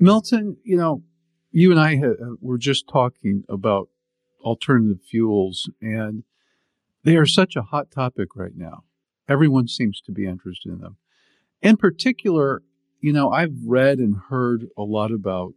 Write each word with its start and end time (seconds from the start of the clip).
Milton, 0.00 0.56
you 0.64 0.76
know, 0.76 1.02
you 1.52 1.70
and 1.70 1.78
I 1.78 2.00
were 2.40 2.58
just 2.58 2.88
talking 2.88 3.44
about 3.48 3.88
alternative 4.40 5.02
fuels, 5.02 5.68
and 5.82 6.24
they 7.04 7.16
are 7.16 7.26
such 7.26 7.54
a 7.54 7.62
hot 7.62 7.90
topic 7.90 8.34
right 8.34 8.56
now. 8.56 8.84
Everyone 9.28 9.68
seems 9.68 10.00
to 10.02 10.12
be 10.12 10.26
interested 10.26 10.72
in 10.72 10.80
them. 10.80 10.96
In 11.60 11.76
particular, 11.76 12.62
you 13.00 13.12
know, 13.12 13.30
I've 13.30 13.54
read 13.66 13.98
and 13.98 14.16
heard 14.30 14.68
a 14.76 14.82
lot 14.82 15.12
about 15.12 15.52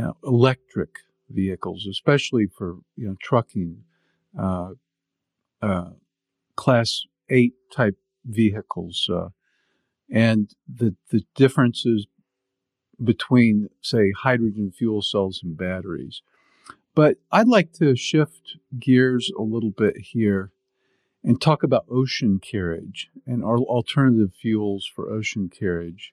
uh, 0.00 0.12
electric 0.22 1.00
vehicles, 1.28 1.86
especially 1.90 2.46
for 2.46 2.76
you 2.96 3.08
know 3.08 3.16
trucking, 3.20 3.78
uh, 4.38 4.70
uh, 5.60 5.90
class 6.56 7.02
eight 7.28 7.54
type 7.72 7.96
vehicles, 8.24 9.08
uh, 9.12 9.28
and 10.10 10.50
the 10.72 10.94
the 11.10 11.24
differences 11.34 12.06
between, 13.02 13.68
say, 13.80 14.12
hydrogen 14.12 14.70
fuel 14.70 15.02
cells 15.02 15.40
and 15.42 15.56
batteries. 15.56 16.22
But 16.94 17.16
I'd 17.32 17.48
like 17.48 17.72
to 17.74 17.96
shift 17.96 18.56
gears 18.78 19.30
a 19.36 19.42
little 19.42 19.70
bit 19.70 19.96
here 19.98 20.52
and 21.24 21.40
talk 21.40 21.62
about 21.62 21.86
ocean 21.90 22.38
carriage 22.38 23.10
and 23.26 23.42
our 23.42 23.58
alternative 23.58 24.32
fuels 24.40 24.90
for 24.94 25.10
ocean 25.10 25.48
carriage. 25.48 26.12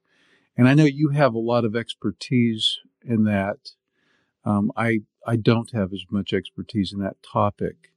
And 0.57 0.67
I 0.67 0.73
know 0.73 0.85
you 0.85 1.09
have 1.09 1.33
a 1.33 1.39
lot 1.39 1.65
of 1.65 1.75
expertise 1.75 2.79
in 3.03 3.25
that. 3.25 3.71
Um, 4.45 4.71
I 4.75 5.01
I 5.25 5.35
don't 5.35 5.71
have 5.71 5.93
as 5.93 6.03
much 6.09 6.33
expertise 6.33 6.91
in 6.93 6.99
that 6.99 7.17
topic, 7.21 7.91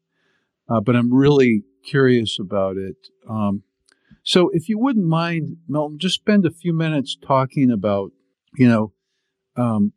uh, 0.68 0.80
but 0.80 0.94
I'm 0.94 1.12
really 1.12 1.62
curious 1.82 2.38
about 2.38 2.76
it. 2.76 2.96
Um, 3.28 3.62
so, 4.22 4.50
if 4.52 4.68
you 4.68 4.78
wouldn't 4.78 5.06
mind, 5.06 5.58
Milton, 5.68 5.98
just 5.98 6.14
spend 6.16 6.46
a 6.46 6.50
few 6.50 6.72
minutes 6.72 7.16
talking 7.20 7.70
about 7.70 8.12
you 8.56 8.68
know, 8.68 8.92
um, 9.56 9.92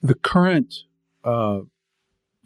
the 0.00 0.14
current 0.14 0.74
uh, 1.24 1.60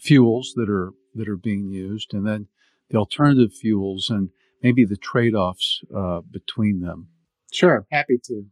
fuels 0.00 0.52
that 0.56 0.68
are 0.68 0.92
that 1.14 1.28
are 1.28 1.36
being 1.36 1.68
used, 1.70 2.14
and 2.14 2.26
then 2.26 2.48
the 2.90 2.98
alternative 2.98 3.52
fuels, 3.52 4.08
and 4.10 4.30
maybe 4.62 4.84
the 4.84 4.96
trade-offs 4.96 5.82
uh, 5.94 6.20
between 6.30 6.80
them. 6.80 7.08
Sure, 7.52 7.86
happy 7.90 8.18
to, 8.24 8.44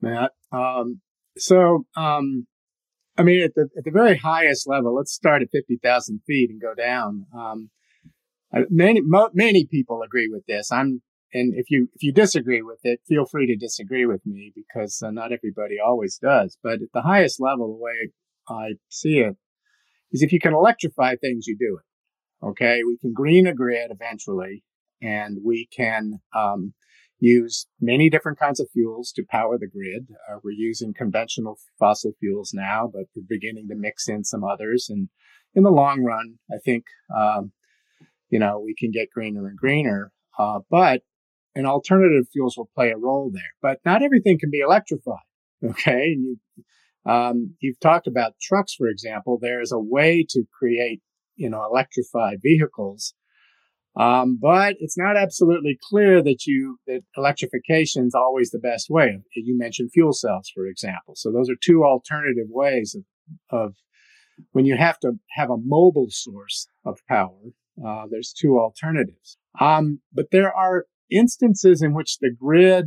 Matt. 0.00 0.32
Um, 0.52 1.00
so, 1.36 1.86
um, 1.96 2.46
I 3.16 3.22
mean, 3.22 3.42
at 3.42 3.54
the 3.54 3.68
at 3.76 3.84
the 3.84 3.90
very 3.90 4.16
highest 4.16 4.68
level, 4.68 4.94
let's 4.94 5.12
start 5.12 5.42
at 5.42 5.50
fifty 5.50 5.78
thousand 5.82 6.20
feet 6.26 6.50
and 6.50 6.60
go 6.60 6.74
down. 6.74 7.26
Um, 7.36 7.70
many 8.70 9.00
mo- 9.00 9.30
many 9.34 9.66
people 9.66 10.02
agree 10.02 10.28
with 10.30 10.46
this. 10.46 10.70
I'm 10.70 11.02
and 11.32 11.54
if 11.54 11.70
you 11.70 11.88
if 11.94 12.02
you 12.02 12.12
disagree 12.12 12.62
with 12.62 12.80
it, 12.84 13.00
feel 13.06 13.26
free 13.26 13.46
to 13.46 13.56
disagree 13.56 14.06
with 14.06 14.24
me 14.24 14.52
because 14.54 15.02
uh, 15.02 15.10
not 15.10 15.32
everybody 15.32 15.76
always 15.84 16.18
does. 16.18 16.56
But 16.62 16.74
at 16.74 16.92
the 16.94 17.02
highest 17.02 17.40
level, 17.40 17.68
the 17.68 17.82
way 17.82 18.10
I 18.48 18.74
see 18.88 19.18
it 19.18 19.36
is 20.10 20.22
if 20.22 20.32
you 20.32 20.40
can 20.40 20.54
electrify 20.54 21.16
things, 21.16 21.46
you 21.46 21.56
do 21.58 21.78
it. 21.78 22.46
Okay, 22.46 22.82
we 22.86 22.96
can 22.98 23.12
green 23.12 23.46
a 23.46 23.54
grid 23.54 23.90
eventually, 23.90 24.64
and 25.02 25.38
we 25.44 25.68
can 25.74 26.20
um, 26.34 26.72
use 27.18 27.66
many 27.80 28.08
different 28.08 28.38
kinds 28.38 28.60
of 28.60 28.70
fuels 28.72 29.12
to 29.12 29.24
power 29.28 29.58
the 29.58 29.66
grid. 29.66 30.08
Uh, 30.30 30.38
we're 30.42 30.52
using 30.52 30.94
conventional 30.94 31.58
fossil 31.78 32.12
fuels 32.20 32.52
now, 32.54 32.88
but 32.90 33.04
we're 33.14 33.24
beginning 33.28 33.68
to 33.68 33.74
mix 33.74 34.08
in 34.08 34.24
some 34.24 34.44
others. 34.44 34.86
And 34.88 35.08
in 35.54 35.62
the 35.62 35.70
long 35.70 36.04
run, 36.04 36.38
I 36.50 36.56
think 36.64 36.84
um, 37.14 37.52
you 38.30 38.38
know 38.38 38.60
we 38.60 38.74
can 38.74 38.90
get 38.90 39.10
greener 39.10 39.46
and 39.46 39.58
greener. 39.58 40.10
Uh, 40.38 40.60
but 40.70 41.02
and 41.58 41.66
alternative 41.66 42.28
fuels 42.32 42.56
will 42.56 42.70
play 42.72 42.90
a 42.90 42.96
role 42.96 43.32
there. 43.34 43.52
But 43.60 43.80
not 43.84 44.00
everything 44.00 44.38
can 44.38 44.50
be 44.50 44.60
electrified. 44.60 45.18
Okay. 45.70 46.12
And 46.12 46.22
you, 46.24 47.12
um, 47.12 47.56
you've 47.58 47.80
talked 47.80 48.06
about 48.06 48.38
trucks, 48.40 48.74
for 48.74 48.86
example. 48.86 49.40
There 49.42 49.60
is 49.60 49.72
a 49.72 49.80
way 49.80 50.24
to 50.28 50.44
create, 50.56 51.02
you 51.34 51.50
know, 51.50 51.64
electrified 51.64 52.38
vehicles. 52.40 53.12
Um, 53.98 54.38
but 54.40 54.76
it's 54.78 54.96
not 54.96 55.16
absolutely 55.16 55.76
clear 55.90 56.22
that 56.22 56.46
you, 56.46 56.78
that 56.86 57.00
electrification 57.16 58.06
is 58.06 58.14
always 58.14 58.50
the 58.50 58.60
best 58.60 58.88
way. 58.88 59.18
You 59.34 59.58
mentioned 59.58 59.90
fuel 59.92 60.12
cells, 60.12 60.48
for 60.54 60.64
example. 60.64 61.14
So 61.16 61.32
those 61.32 61.50
are 61.50 61.56
two 61.60 61.82
alternative 61.82 62.46
ways 62.48 62.94
of, 62.94 63.02
of 63.50 63.74
when 64.52 64.64
you 64.64 64.76
have 64.76 65.00
to 65.00 65.14
have 65.30 65.50
a 65.50 65.56
mobile 65.56 66.10
source 66.10 66.68
of 66.84 67.00
power, 67.08 67.50
uh, 67.84 68.04
there's 68.08 68.32
two 68.32 68.60
alternatives. 68.60 69.38
Um, 69.58 70.02
but 70.12 70.26
there 70.30 70.54
are 70.54 70.84
instances 71.10 71.82
in 71.82 71.94
which 71.94 72.18
the 72.18 72.30
grid 72.30 72.86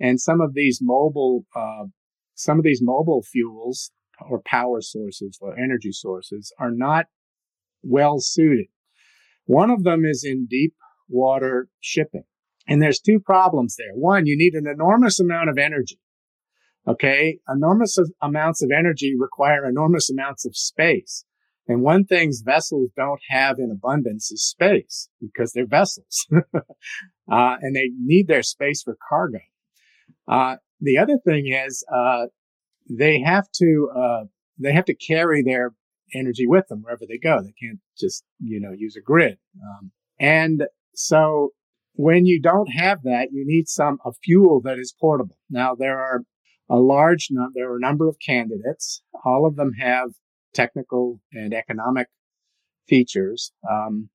and 0.00 0.20
some 0.20 0.40
of 0.40 0.54
these 0.54 0.80
mobile, 0.82 1.46
uh, 1.54 1.84
some 2.34 2.58
of 2.58 2.64
these 2.64 2.80
mobile 2.82 3.22
fuels 3.22 3.90
or 4.28 4.40
power 4.44 4.80
sources 4.80 5.38
or 5.40 5.58
energy 5.58 5.92
sources 5.92 6.52
are 6.58 6.70
not 6.70 7.06
well 7.82 8.18
suited. 8.18 8.66
One 9.46 9.70
of 9.70 9.84
them 9.84 10.04
is 10.04 10.24
in 10.24 10.46
deep 10.46 10.74
water 11.08 11.68
shipping. 11.80 12.24
And 12.66 12.80
there's 12.80 13.00
two 13.00 13.20
problems 13.20 13.76
there. 13.76 13.92
One, 13.94 14.26
you 14.26 14.36
need 14.38 14.54
an 14.54 14.66
enormous 14.66 15.20
amount 15.20 15.50
of 15.50 15.58
energy. 15.58 16.00
Okay. 16.86 17.38
Enormous 17.48 17.98
amounts 18.22 18.62
of 18.62 18.70
energy 18.76 19.14
require 19.18 19.66
enormous 19.68 20.10
amounts 20.10 20.46
of 20.46 20.56
space. 20.56 21.24
And 21.66 21.82
one 21.82 22.04
thing 22.04 22.32
vessels 22.44 22.90
don't 22.96 23.20
have 23.30 23.58
in 23.58 23.70
abundance 23.70 24.30
is 24.30 24.46
space 24.46 25.08
because 25.20 25.52
they're 25.52 25.66
vessels. 25.66 26.26
uh, 26.54 26.60
and 27.28 27.74
they 27.74 27.90
need 27.98 28.28
their 28.28 28.42
space 28.42 28.82
for 28.82 28.96
cargo. 29.08 29.38
Uh, 30.28 30.56
the 30.80 30.98
other 30.98 31.18
thing 31.24 31.46
is, 31.48 31.84
uh, 31.94 32.26
they 32.90 33.20
have 33.20 33.50
to, 33.52 33.88
uh, 33.96 34.24
they 34.58 34.72
have 34.72 34.84
to 34.86 34.94
carry 34.94 35.42
their 35.42 35.72
energy 36.14 36.46
with 36.46 36.68
them 36.68 36.82
wherever 36.82 37.04
they 37.08 37.18
go. 37.18 37.40
They 37.42 37.54
can't 37.60 37.80
just, 37.98 38.24
you 38.40 38.60
know, 38.60 38.72
use 38.76 38.96
a 38.96 39.00
grid. 39.00 39.38
Um, 39.62 39.90
and 40.20 40.64
so 40.94 41.50
when 41.94 42.26
you 42.26 42.40
don't 42.40 42.68
have 42.68 43.02
that, 43.04 43.28
you 43.32 43.44
need 43.46 43.68
some, 43.68 43.98
a 44.04 44.12
fuel 44.22 44.60
that 44.64 44.78
is 44.78 44.94
portable. 45.00 45.38
Now 45.48 45.74
there 45.74 45.98
are 45.98 46.22
a 46.68 46.76
large 46.76 47.28
number, 47.30 47.52
there 47.54 47.72
are 47.72 47.76
a 47.76 47.80
number 47.80 48.08
of 48.08 48.16
candidates. 48.24 49.02
All 49.24 49.46
of 49.46 49.56
them 49.56 49.72
have 49.78 50.10
technical 50.54 51.20
and 51.32 51.52
economic 51.52 52.08
features. 52.88 53.52
Um, 53.68 54.08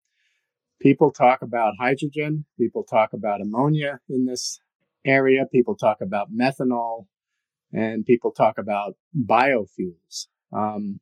people 0.81 1.11
talk 1.11 1.41
about 1.41 1.73
hydrogen. 1.79 2.45
People 2.57 2.83
talk 2.83 3.13
about 3.13 3.41
ammonia 3.41 4.00
in 4.09 4.25
this 4.25 4.59
area. 5.05 5.45
People 5.51 5.75
talk 5.75 5.97
about 6.01 6.29
methanol 6.31 7.05
and 7.72 8.05
people 8.05 8.31
talk 8.31 8.57
about 8.57 8.95
biofuels. 9.16 10.27
Um, 10.51 11.00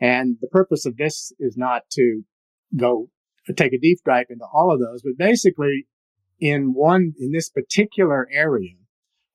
and 0.00 0.36
the 0.40 0.48
purpose 0.48 0.86
of 0.86 0.96
this 0.96 1.32
is 1.38 1.56
not 1.56 1.82
to 1.92 2.22
go 2.76 3.08
take 3.56 3.72
a 3.72 3.78
deep 3.78 3.98
dive 4.04 4.26
into 4.28 4.44
all 4.52 4.72
of 4.72 4.80
those, 4.80 5.02
but 5.02 5.16
basically 5.16 5.86
in 6.38 6.74
one, 6.74 7.14
in 7.18 7.32
this 7.32 7.48
particular 7.48 8.28
area 8.30 8.74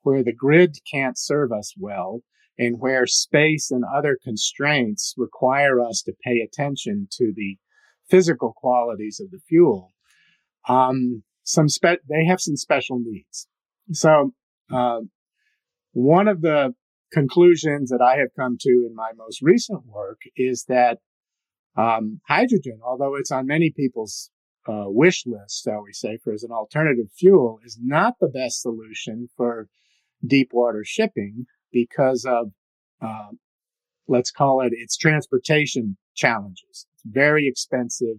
where 0.03 0.23
the 0.23 0.34
grid 0.34 0.78
can't 0.90 1.17
serve 1.17 1.51
us 1.51 1.73
well, 1.78 2.22
and 2.58 2.80
where 2.80 3.08
space 3.08 3.72
and 3.72 3.84
other 3.84 4.18
constraints 4.24 5.14
require 5.18 5.80
us 5.80 6.02
to 6.06 6.14
pay 6.24 6.40
attention 6.40 7.08
to 7.12 7.34
the 7.36 7.58
physical 8.09 8.53
qualities 8.56 9.19
of 9.19 9.31
the 9.31 9.40
fuel, 9.47 9.94
um, 10.68 11.24
some 11.44 11.68
spe- 11.68 12.03
they 12.09 12.25
have 12.25 12.40
some 12.40 12.56
special 12.56 13.00
needs. 13.00 13.47
So, 13.91 14.34
uh, 14.72 15.02
one 15.94 16.28
of 16.28 16.41
the 16.41 16.74
conclusions 17.12 17.90
that 17.90 18.02
I 18.02 18.18
have 18.18 18.30
come 18.36 18.58
to 18.59 18.88
in 18.90 18.96
my 18.96 19.12
most 19.16 19.41
recent 19.41 19.85
work 19.85 20.22
is 20.35 20.66
that 20.68 21.00
um, 21.75 22.22
hydrogen, 22.28 22.80
although 22.84 23.16
it's 23.16 23.31
on 23.31 23.46
many 23.47 23.72
people's 23.75 24.31
uh, 24.68 24.85
wish 24.88 25.25
list, 25.25 25.64
shall 25.64 25.84
we 25.84 25.94
say, 25.94 26.18
for 26.24 26.34
as 26.34 26.44
an 26.44 26.52
alternative 26.52 27.08
fuel, 27.16 27.59
is 27.66 27.78
not 27.81 28.16
the 28.20 28.28
best 28.28 28.62
solution 28.62 29.28
for 29.35 29.68
deep 30.25 30.50
water 30.53 30.84
shipping 30.85 31.46
because 31.73 32.23
of, 32.25 32.51
uh, 33.01 33.31
let's 34.08 34.31
call 34.31 34.61
it 34.61 34.72
its 34.72 34.96
transportation 34.96 35.97
challenges. 36.16 36.87
It's 36.93 37.03
very 37.05 37.47
expensive 37.47 38.17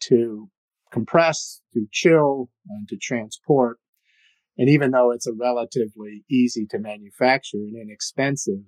to 0.00 0.50
compress, 0.90 1.62
to 1.72 1.86
chill, 1.90 2.50
and 2.68 2.86
to 2.88 2.96
transport. 2.96 3.78
And 4.58 4.68
even 4.68 4.90
though 4.90 5.12
it's 5.12 5.26
a 5.26 5.32
relatively 5.32 6.24
easy 6.30 6.66
to 6.66 6.78
manufacture 6.78 7.56
and 7.56 7.76
inexpensive, 7.80 8.64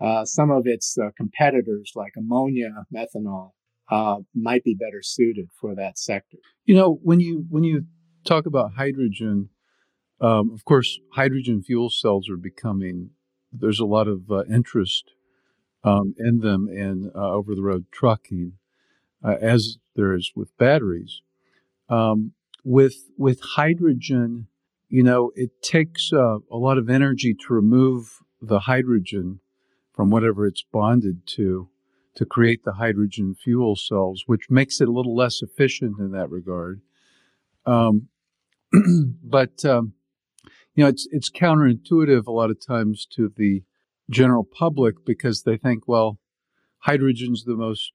uh, 0.00 0.24
some 0.24 0.50
of 0.50 0.62
its 0.66 0.96
uh, 0.98 1.10
competitors 1.16 1.92
like 1.94 2.12
ammonia, 2.16 2.70
methanol, 2.94 3.50
uh, 3.90 4.16
might 4.34 4.64
be 4.64 4.74
better 4.74 5.00
suited 5.02 5.48
for 5.60 5.74
that 5.74 5.98
sector. 5.98 6.38
You 6.64 6.74
know, 6.74 6.98
when 7.02 7.20
you 7.20 7.44
when 7.50 7.62
you 7.62 7.84
talk 8.24 8.46
about 8.46 8.72
hydrogen, 8.74 9.50
um, 10.20 10.50
of 10.52 10.64
course, 10.64 10.98
hydrogen 11.12 11.62
fuel 11.62 11.90
cells 11.90 12.30
are 12.30 12.36
becoming 12.36 13.10
there's 13.52 13.80
a 13.80 13.84
lot 13.84 14.08
of 14.08 14.30
uh, 14.30 14.44
interest 14.44 15.12
um, 15.84 16.14
in 16.18 16.38
them 16.38 16.68
in 16.68 17.10
uh, 17.14 17.30
over 17.30 17.54
the 17.54 17.62
road 17.62 17.86
trucking, 17.90 18.52
uh, 19.24 19.36
as 19.40 19.78
there 19.94 20.14
is 20.14 20.32
with 20.34 20.56
batteries. 20.58 21.22
Um, 21.88 22.32
with 22.64 23.10
with 23.16 23.40
hydrogen, 23.54 24.46
you 24.88 25.02
know, 25.02 25.32
it 25.34 25.62
takes 25.62 26.12
uh, 26.12 26.38
a 26.50 26.56
lot 26.56 26.78
of 26.78 26.88
energy 26.88 27.34
to 27.34 27.54
remove 27.54 28.20
the 28.40 28.60
hydrogen 28.60 29.40
from 29.92 30.10
whatever 30.10 30.46
it's 30.46 30.64
bonded 30.72 31.26
to 31.26 31.68
to 32.14 32.26
create 32.26 32.64
the 32.64 32.74
hydrogen 32.74 33.34
fuel 33.34 33.74
cells, 33.74 34.24
which 34.26 34.50
makes 34.50 34.80
it 34.80 34.88
a 34.88 34.92
little 34.92 35.16
less 35.16 35.40
efficient 35.42 35.98
in 35.98 36.12
that 36.12 36.30
regard. 36.30 36.82
Um, 37.64 38.08
but 39.22 39.64
um, 39.64 39.94
you 40.74 40.84
know, 40.84 40.88
it's 40.88 41.06
it's 41.10 41.30
counterintuitive 41.30 42.26
a 42.26 42.32
lot 42.32 42.50
of 42.50 42.64
times 42.64 43.06
to 43.14 43.32
the 43.36 43.62
general 44.10 44.44
public 44.44 45.04
because 45.04 45.42
they 45.42 45.56
think, 45.56 45.86
well, 45.86 46.18
hydrogen's 46.78 47.44
the 47.44 47.56
most 47.56 47.92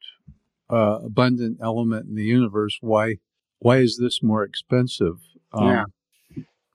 uh, 0.69 1.00
abundant 1.03 1.59
element 1.62 2.07
in 2.07 2.15
the 2.15 2.24
universe. 2.24 2.77
Why 2.81 3.15
why 3.59 3.77
is 3.77 3.97
this 4.01 4.21
more 4.21 4.44
expensive? 4.44 5.18
Um, 5.53 5.68
yeah. 5.68 5.83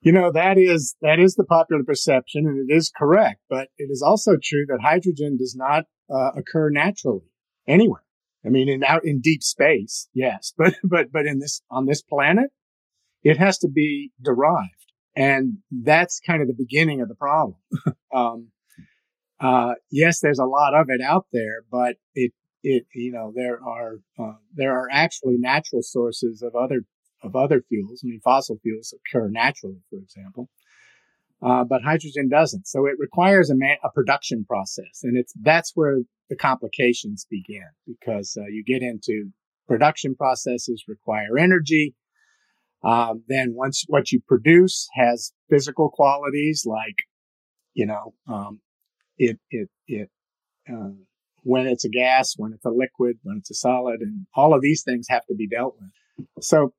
You 0.00 0.10
know, 0.10 0.32
that 0.32 0.58
is, 0.58 0.96
that 1.00 1.20
is 1.20 1.37
the 1.37 1.44
popular 1.44 1.84
perception 1.84 2.46
and 2.46 2.69
it 2.69 2.75
is 2.75 2.90
correct, 2.90 3.40
but 3.49 3.69
it 3.78 3.88
is 3.88 4.02
also 4.02 4.32
true 4.32 4.66
that 4.66 4.81
hydrogen 4.82 5.37
does 5.37 5.54
not 5.56 5.84
uh, 6.12 6.31
occur 6.37 6.70
naturally 6.70 7.31
anywhere. 7.69 8.02
I 8.44 8.49
mean, 8.49 8.69
in 8.69 8.82
out 8.82 9.04
in 9.04 9.20
deep 9.20 9.44
space, 9.44 10.08
yes, 10.12 10.52
but, 10.58 10.75
but, 10.82 11.12
but 11.12 11.26
in 11.26 11.38
this, 11.38 11.62
on 11.70 11.87
this 11.87 12.02
planet, 12.02 12.50
it 13.22 13.38
has 13.38 13.58
to 13.58 13.69
be 13.69 14.10
derived. 14.20 14.81
And 15.14 15.59
that's 15.70 16.20
kind 16.20 16.41
of 16.41 16.49
the 16.49 16.55
beginning 16.55 17.00
of 17.00 17.09
the 17.09 17.14
problem. 17.14 17.56
um, 18.14 18.49
uh, 19.41 19.75
yes, 19.91 20.20
there's 20.20 20.38
a 20.38 20.44
lot 20.44 20.75
of 20.75 20.87
it 20.88 21.00
out 21.00 21.26
there, 21.32 21.64
but 21.70 21.97
it, 22.14 22.32
it, 22.62 22.85
you 22.94 23.12
know, 23.12 23.32
there 23.35 23.59
are, 23.62 23.97
uh, 24.19 24.37
there 24.55 24.73
are 24.73 24.88
actually 24.91 25.37
natural 25.38 25.82
sources 25.82 26.43
of 26.43 26.55
other 26.55 26.85
of 27.23 27.37
other 27.37 27.62
fuels. 27.69 28.03
I 28.05 28.09
mean, 28.09 28.20
fossil 28.23 28.59
fuels 28.62 28.93
occur 28.93 29.29
naturally, 29.29 29.81
for 29.91 29.99
example, 29.99 30.49
uh, 31.43 31.64
but 31.64 31.82
hydrogen 31.82 32.29
doesn't. 32.29 32.67
So 32.67 32.87
it 32.87 32.94
requires 32.99 33.50
a, 33.50 33.55
man, 33.55 33.76
a 33.85 33.91
production 33.91 34.44
process, 34.44 35.00
and 35.03 35.17
it's 35.17 35.32
that's 35.41 35.73
where 35.75 35.99
the 36.31 36.37
complications 36.37 37.26
begin 37.29 37.69
because 37.87 38.37
uh, 38.41 38.47
you 38.47 38.64
get 38.64 38.82
into 38.82 39.31
production 39.69 40.14
processes 40.14 40.85
require 40.88 41.38
energy. 41.38 41.94
Um, 42.84 43.23
then 43.29 43.55
once 43.55 43.84
what 43.87 44.11
you 44.11 44.20
produce 44.26 44.88
has 44.94 45.32
physical 45.49 45.90
qualities 45.90 46.64
like, 46.67 46.96
you 47.75 47.87
know, 47.87 48.14
um, 48.29 48.61
it 49.19 49.38
it 49.50 49.69
it 49.87 50.11
uh, 50.73 50.90
when 51.44 51.67
it's 51.67 51.84
a 51.84 51.88
gas, 51.88 52.34
when 52.37 52.52
it's 52.52 52.64
a 52.64 52.70
liquid, 52.70 53.19
when 53.23 53.38
it's 53.38 53.50
a 53.50 53.55
solid, 53.55 54.00
and 54.00 54.26
all 54.34 54.55
of 54.55 54.62
these 54.62 54.82
things 54.82 55.06
have 55.08 55.25
to 55.26 55.34
be 55.34 55.49
dealt 55.49 55.76
with. 55.81 56.26
So 56.40 56.73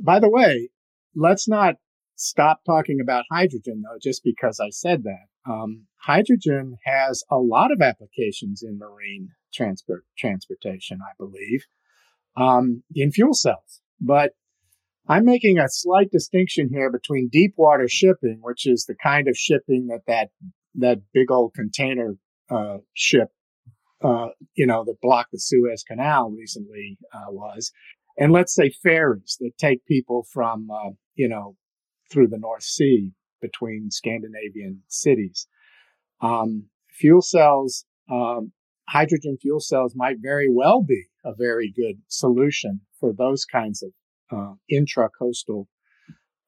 by 0.00 0.20
the 0.20 0.30
way, 0.30 0.70
let's 1.14 1.48
not 1.48 1.76
stop 2.16 2.60
talking 2.64 3.00
about 3.00 3.24
hydrogen 3.30 3.82
though, 3.82 3.98
just 4.02 4.22
because 4.24 4.60
I 4.60 4.70
said 4.70 5.04
that. 5.04 5.50
Um, 5.50 5.86
hydrogen 6.00 6.76
has 6.84 7.22
a 7.30 7.36
lot 7.36 7.70
of 7.72 7.82
applications 7.82 8.62
in 8.62 8.78
marine 8.78 9.28
transport 9.52 10.04
transportation, 10.16 11.00
I 11.02 11.12
believe, 11.18 11.64
um, 12.36 12.82
in 12.94 13.12
fuel 13.12 13.34
cells. 13.34 13.80
But 14.00 14.32
I'm 15.06 15.26
making 15.26 15.58
a 15.58 15.68
slight 15.68 16.10
distinction 16.10 16.70
here 16.72 16.90
between 16.90 17.28
deep 17.30 17.54
water 17.56 17.88
shipping, 17.88 18.38
which 18.40 18.66
is 18.66 18.86
the 18.86 18.94
kind 18.94 19.28
of 19.28 19.36
shipping 19.36 19.88
that 19.88 20.02
that 20.06 20.30
that 20.76 21.00
big 21.12 21.30
old 21.30 21.54
container 21.54 22.16
uh, 22.50 22.78
ship, 22.94 23.28
uh, 24.02 24.28
you 24.54 24.66
know, 24.66 24.82
that 24.84 25.00
blocked 25.02 25.32
the 25.32 25.38
Suez 25.38 25.84
Canal 25.84 26.30
recently 26.30 26.98
uh, 27.12 27.30
was, 27.30 27.70
and 28.18 28.32
let's 28.32 28.54
say 28.54 28.70
ferries 28.82 29.36
that 29.40 29.52
take 29.58 29.84
people 29.86 30.26
from, 30.32 30.68
uh, 30.70 30.90
you 31.14 31.28
know, 31.28 31.56
through 32.10 32.28
the 32.28 32.38
North 32.38 32.62
Sea 32.62 33.12
between 33.40 33.90
Scandinavian 33.90 34.82
cities. 34.88 35.46
Um, 36.22 36.64
fuel 36.90 37.20
cells, 37.22 37.84
um, 38.10 38.52
hydrogen 38.88 39.36
fuel 39.40 39.60
cells 39.60 39.94
might 39.94 40.16
very 40.22 40.48
well 40.50 40.82
be 40.82 41.04
a 41.24 41.34
very 41.34 41.72
good 41.74 42.00
solution 42.08 42.80
for 42.98 43.12
those 43.12 43.44
kinds 43.44 43.82
of 43.82 43.90
uh, 44.34 44.54
intra-coastal 44.68 45.68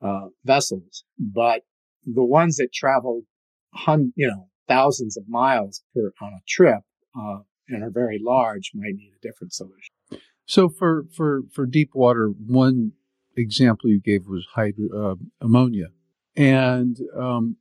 uh, 0.02 0.26
vessels. 0.44 1.04
But 1.18 1.62
the 2.04 2.24
ones 2.24 2.56
that 2.56 2.72
travel, 2.72 3.22
hun- 3.74 4.12
you 4.16 4.28
know, 4.28 4.48
thousands 4.68 5.16
of 5.16 5.24
miles 5.28 5.82
per 5.94 6.12
on 6.20 6.32
a 6.32 6.40
trip 6.48 6.80
uh, 7.18 7.38
and 7.68 7.82
are 7.82 7.90
very 7.90 8.20
large 8.22 8.72
might 8.74 8.94
need 8.94 9.12
a 9.16 9.26
different 9.26 9.52
solution. 9.52 9.94
So 10.44 10.68
for 10.68 11.04
for 11.14 11.42
for 11.52 11.66
deep 11.66 11.90
water, 11.94 12.28
one 12.28 12.92
example 13.36 13.90
you 13.90 14.00
gave 14.00 14.26
was 14.26 14.46
hydro, 14.54 15.12
uh, 15.12 15.14
ammonia, 15.40 15.88
and 16.36 16.96
um, 17.18 17.56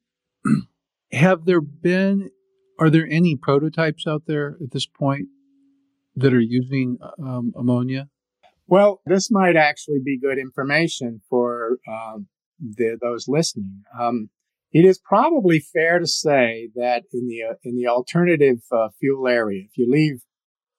have 1.11 1.45
there 1.45 1.61
been 1.61 2.29
are 2.79 2.89
there 2.89 3.07
any 3.09 3.35
prototypes 3.35 4.05
out 4.05 4.23
there 4.27 4.57
at 4.61 4.71
this 4.71 4.85
point 4.85 5.27
that 6.15 6.33
are 6.33 6.41
using 6.41 6.97
um, 7.19 7.53
ammonia? 7.57 8.09
Well, 8.67 9.01
this 9.05 9.29
might 9.31 9.55
actually 9.55 9.99
be 10.03 10.19
good 10.19 10.37
information 10.37 11.21
for 11.29 11.77
um, 11.87 12.27
the, 12.59 12.97
those 13.01 13.27
listening. 13.27 13.83
Um, 13.99 14.29
it 14.71 14.85
is 14.85 14.99
probably 14.99 15.59
fair 15.59 15.99
to 15.99 16.07
say 16.07 16.69
that 16.75 17.03
in 17.13 17.27
the 17.27 17.43
uh, 17.43 17.55
in 17.63 17.75
the 17.75 17.87
alternative 17.87 18.59
uh, 18.71 18.89
fuel 18.99 19.27
area, 19.27 19.63
if 19.63 19.77
you 19.77 19.89
leave 19.89 20.21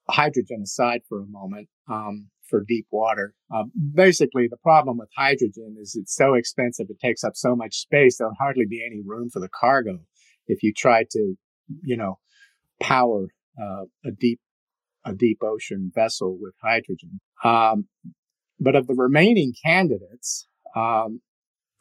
hydrogen 0.08 0.60
aside 0.62 1.00
for 1.08 1.22
a 1.22 1.26
moment, 1.26 1.68
um, 1.90 2.28
for 2.48 2.64
deep 2.66 2.86
water. 2.90 3.34
Uh, 3.54 3.64
basically, 3.94 4.48
the 4.48 4.56
problem 4.58 4.98
with 4.98 5.08
hydrogen 5.16 5.76
is 5.80 5.96
it's 6.00 6.14
so 6.14 6.34
expensive. 6.34 6.86
It 6.90 7.00
takes 7.00 7.24
up 7.24 7.32
so 7.34 7.56
much 7.56 7.76
space. 7.76 8.18
There'll 8.18 8.34
hardly 8.34 8.66
be 8.66 8.84
any 8.86 9.02
room 9.04 9.30
for 9.30 9.40
the 9.40 9.48
cargo 9.48 9.98
if 10.46 10.62
you 10.62 10.72
try 10.72 11.04
to, 11.10 11.34
you 11.82 11.96
know, 11.96 12.18
power 12.80 13.28
uh, 13.60 13.84
a 14.04 14.10
deep 14.18 14.40
a 15.06 15.14
deep 15.14 15.38
ocean 15.42 15.90
vessel 15.94 16.36
with 16.40 16.54
hydrogen. 16.62 17.20
Um, 17.44 17.86
but 18.58 18.76
of 18.76 18.86
the 18.86 18.94
remaining 18.94 19.54
candidates, 19.64 20.48
um, 20.74 21.20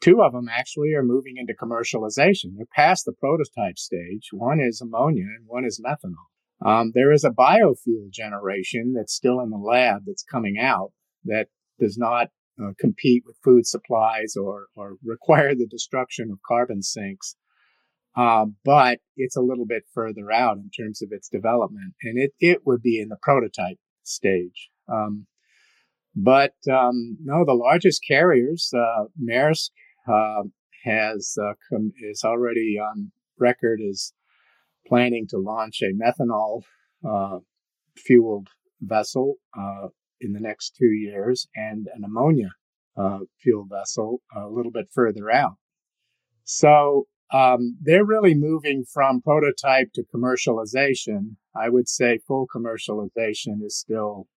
two 0.00 0.22
of 0.22 0.32
them 0.32 0.48
actually 0.48 0.94
are 0.94 1.02
moving 1.02 1.36
into 1.36 1.54
commercialization. 1.54 2.52
They're 2.56 2.66
past 2.74 3.04
the 3.04 3.12
prototype 3.12 3.78
stage. 3.78 4.28
One 4.32 4.60
is 4.60 4.80
ammonia 4.80 5.24
and 5.24 5.46
one 5.46 5.64
is 5.64 5.80
methanol. 5.84 6.30
Um, 6.64 6.92
there 6.94 7.12
is 7.12 7.24
a 7.24 7.30
biofuel 7.30 8.10
generation 8.10 8.94
that's 8.96 9.14
still 9.14 9.40
in 9.40 9.50
the 9.50 9.58
lab 9.58 10.02
that's 10.06 10.22
coming 10.22 10.58
out 10.58 10.92
that 11.24 11.46
does 11.78 11.98
not 11.98 12.28
uh, 12.62 12.70
compete 12.78 13.24
with 13.26 13.36
food 13.44 13.66
supplies 13.66 14.34
or, 14.36 14.66
or 14.74 14.96
require 15.04 15.54
the 15.54 15.66
destruction 15.66 16.30
of 16.30 16.38
carbon 16.46 16.82
sinks. 16.82 17.36
Uh, 18.16 18.46
but 18.64 18.98
it's 19.16 19.36
a 19.36 19.42
little 19.42 19.66
bit 19.66 19.84
further 19.92 20.32
out 20.32 20.56
in 20.56 20.70
terms 20.70 21.02
of 21.02 21.10
its 21.12 21.28
development, 21.28 21.94
and 22.02 22.18
it, 22.18 22.32
it 22.40 22.66
would 22.66 22.82
be 22.82 22.98
in 22.98 23.08
the 23.08 23.18
prototype 23.20 23.78
stage. 24.04 24.70
Um, 24.88 25.26
but 26.14 26.54
um, 26.70 27.18
no, 27.22 27.44
the 27.44 27.52
largest 27.52 28.02
carriers, 28.06 28.72
uh, 28.74 29.04
Maersk 29.22 29.68
uh, 30.10 30.44
has 30.84 31.36
uh, 31.38 31.52
com- 31.68 31.92
is 32.00 32.22
already 32.24 32.78
on 32.78 33.12
record 33.38 33.80
as 33.86 34.14
planning 34.86 35.26
to 35.28 35.36
launch 35.36 35.82
a 35.82 35.92
methanol 35.92 36.62
uh, 37.06 37.40
fueled 37.96 38.48
vessel 38.80 39.34
uh, 39.58 39.88
in 40.20 40.32
the 40.32 40.40
next 40.40 40.74
two 40.78 40.86
years 40.86 41.48
and 41.54 41.86
an 41.94 42.04
ammonia 42.04 42.50
uh, 42.96 43.18
fuel 43.42 43.66
vessel 43.68 44.22
a 44.34 44.48
little 44.48 44.72
bit 44.72 44.86
further 44.92 45.30
out. 45.30 45.56
So 46.44 47.08
um, 47.32 47.76
they're 47.80 48.04
really 48.04 48.34
moving 48.34 48.84
from 48.84 49.20
prototype 49.20 49.92
to 49.94 50.04
commercialization. 50.14 51.36
I 51.54 51.68
would 51.68 51.88
say 51.88 52.18
full 52.18 52.46
commercialization 52.54 53.64
is 53.64 53.76
still 53.78 54.28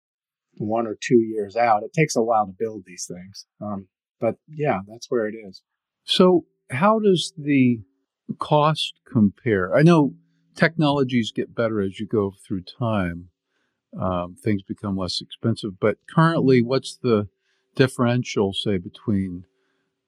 one 0.58 0.88
or 0.88 0.98
two 1.00 1.20
years 1.20 1.56
out. 1.56 1.84
It 1.84 1.94
takes 1.94 2.16
a 2.16 2.22
while 2.22 2.48
to 2.48 2.54
build 2.58 2.84
these 2.86 3.06
things. 3.08 3.46
Um, 3.62 3.88
but 4.20 4.36
yeah, 4.48 4.80
that's 4.88 5.10
where 5.10 5.28
it 5.28 5.36
is. 5.36 5.62
So, 6.04 6.46
how 6.72 7.00
does 7.00 7.34
the 7.38 7.80
cost 8.40 8.94
compare? 9.12 9.76
I 9.76 9.82
know 9.82 10.14
technologies 10.56 11.32
get 11.32 11.56
better 11.56 11.82
as 11.82 12.00
you 12.00 12.08
go 12.08 12.34
through 12.46 12.64
time. 12.64 13.30
Um, 14.00 14.36
things 14.36 14.62
become 14.62 14.98
less 14.98 15.20
expensive. 15.22 15.80
But 15.80 15.98
currently, 16.14 16.62
what's 16.62 16.98
the 16.98 17.28
differential, 17.76 18.54
say, 18.54 18.78
between 18.78 19.46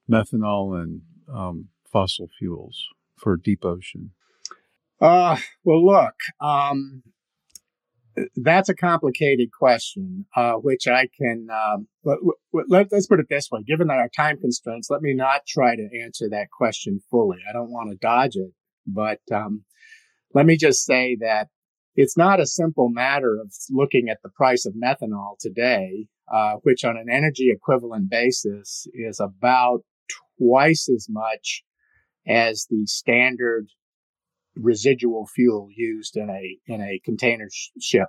methanol 0.09 0.79
and 0.79 1.01
um, 1.33 1.69
fossil 1.91 2.27
fuels 2.37 2.87
for 3.17 3.37
deep 3.37 3.65
ocean? 3.65 4.11
Uh, 4.99 5.37
well, 5.63 5.85
look, 5.85 6.13
um, 6.39 7.03
that's 8.35 8.69
a 8.69 8.75
complicated 8.75 9.49
question, 9.57 10.25
uh, 10.35 10.53
which 10.53 10.87
I 10.87 11.07
can, 11.17 11.47
um, 11.49 11.87
let, 12.69 12.91
us 12.93 13.07
put 13.07 13.19
it 13.19 13.27
this 13.29 13.49
way. 13.51 13.63
Given 13.63 13.89
our 13.89 14.09
time 14.09 14.37
constraints, 14.39 14.89
let 14.89 15.01
me 15.01 15.13
not 15.13 15.45
try 15.47 15.75
to 15.75 15.89
answer 16.03 16.29
that 16.29 16.51
question 16.51 16.99
fully. 17.09 17.39
I 17.49 17.53
don't 17.53 17.71
want 17.71 17.89
to 17.89 17.97
dodge 17.97 18.35
it, 18.35 18.51
but, 18.85 19.21
um, 19.33 19.63
let 20.33 20.45
me 20.45 20.55
just 20.55 20.85
say 20.85 21.17
that 21.19 21.47
it's 21.95 22.17
not 22.17 22.39
a 22.39 22.45
simple 22.45 22.89
matter 22.89 23.37
of 23.39 23.53
looking 23.69 24.07
at 24.09 24.21
the 24.23 24.29
price 24.29 24.65
of 24.65 24.73
methanol 24.73 25.37
today, 25.39 26.07
uh, 26.31 26.55
which 26.63 26.85
on 26.85 26.95
an 26.97 27.07
energy 27.09 27.51
equivalent 27.51 28.09
basis 28.09 28.87
is 28.93 29.19
about 29.19 29.83
twice 30.37 30.89
as 30.89 31.07
much 31.09 31.63
as 32.27 32.67
the 32.69 32.85
standard 32.85 33.67
residual 34.55 35.27
fuel 35.27 35.69
used 35.75 36.17
in 36.17 36.29
a 36.29 36.57
in 36.71 36.81
a 36.81 36.99
container 37.03 37.47
sh- 37.51 37.69
ship. 37.79 38.07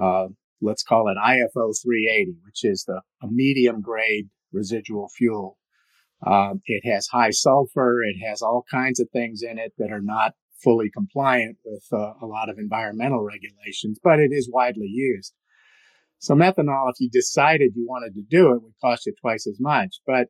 Uh, 0.00 0.26
let's 0.60 0.82
call 0.82 1.08
it 1.08 1.16
IFO 1.16 1.74
380, 1.82 2.36
which 2.44 2.64
is 2.64 2.84
the 2.86 3.00
a 3.22 3.28
medium 3.28 3.80
grade 3.80 4.28
residual 4.52 5.08
fuel. 5.08 5.58
Um, 6.26 6.62
it 6.64 6.88
has 6.90 7.08
high 7.08 7.30
sulfur. 7.30 8.02
It 8.02 8.16
has 8.26 8.42
all 8.42 8.64
kinds 8.70 9.00
of 9.00 9.10
things 9.10 9.42
in 9.42 9.58
it 9.58 9.72
that 9.78 9.92
are 9.92 10.00
not 10.00 10.32
fully 10.62 10.90
compliant 10.90 11.58
with 11.64 11.84
uh, 11.92 12.14
a 12.22 12.26
lot 12.26 12.48
of 12.48 12.58
environmental 12.58 13.22
regulations, 13.22 13.98
but 14.02 14.18
it 14.18 14.30
is 14.32 14.50
widely 14.50 14.88
used. 14.88 15.34
So 16.18 16.34
methanol, 16.34 16.90
if 16.90 16.98
you 16.98 17.10
decided 17.10 17.72
you 17.76 17.86
wanted 17.86 18.14
to 18.14 18.22
do 18.22 18.52
it, 18.52 18.62
would 18.62 18.72
cost 18.80 19.06
you 19.06 19.12
twice 19.20 19.46
as 19.46 19.58
much. 19.60 20.00
But 20.06 20.28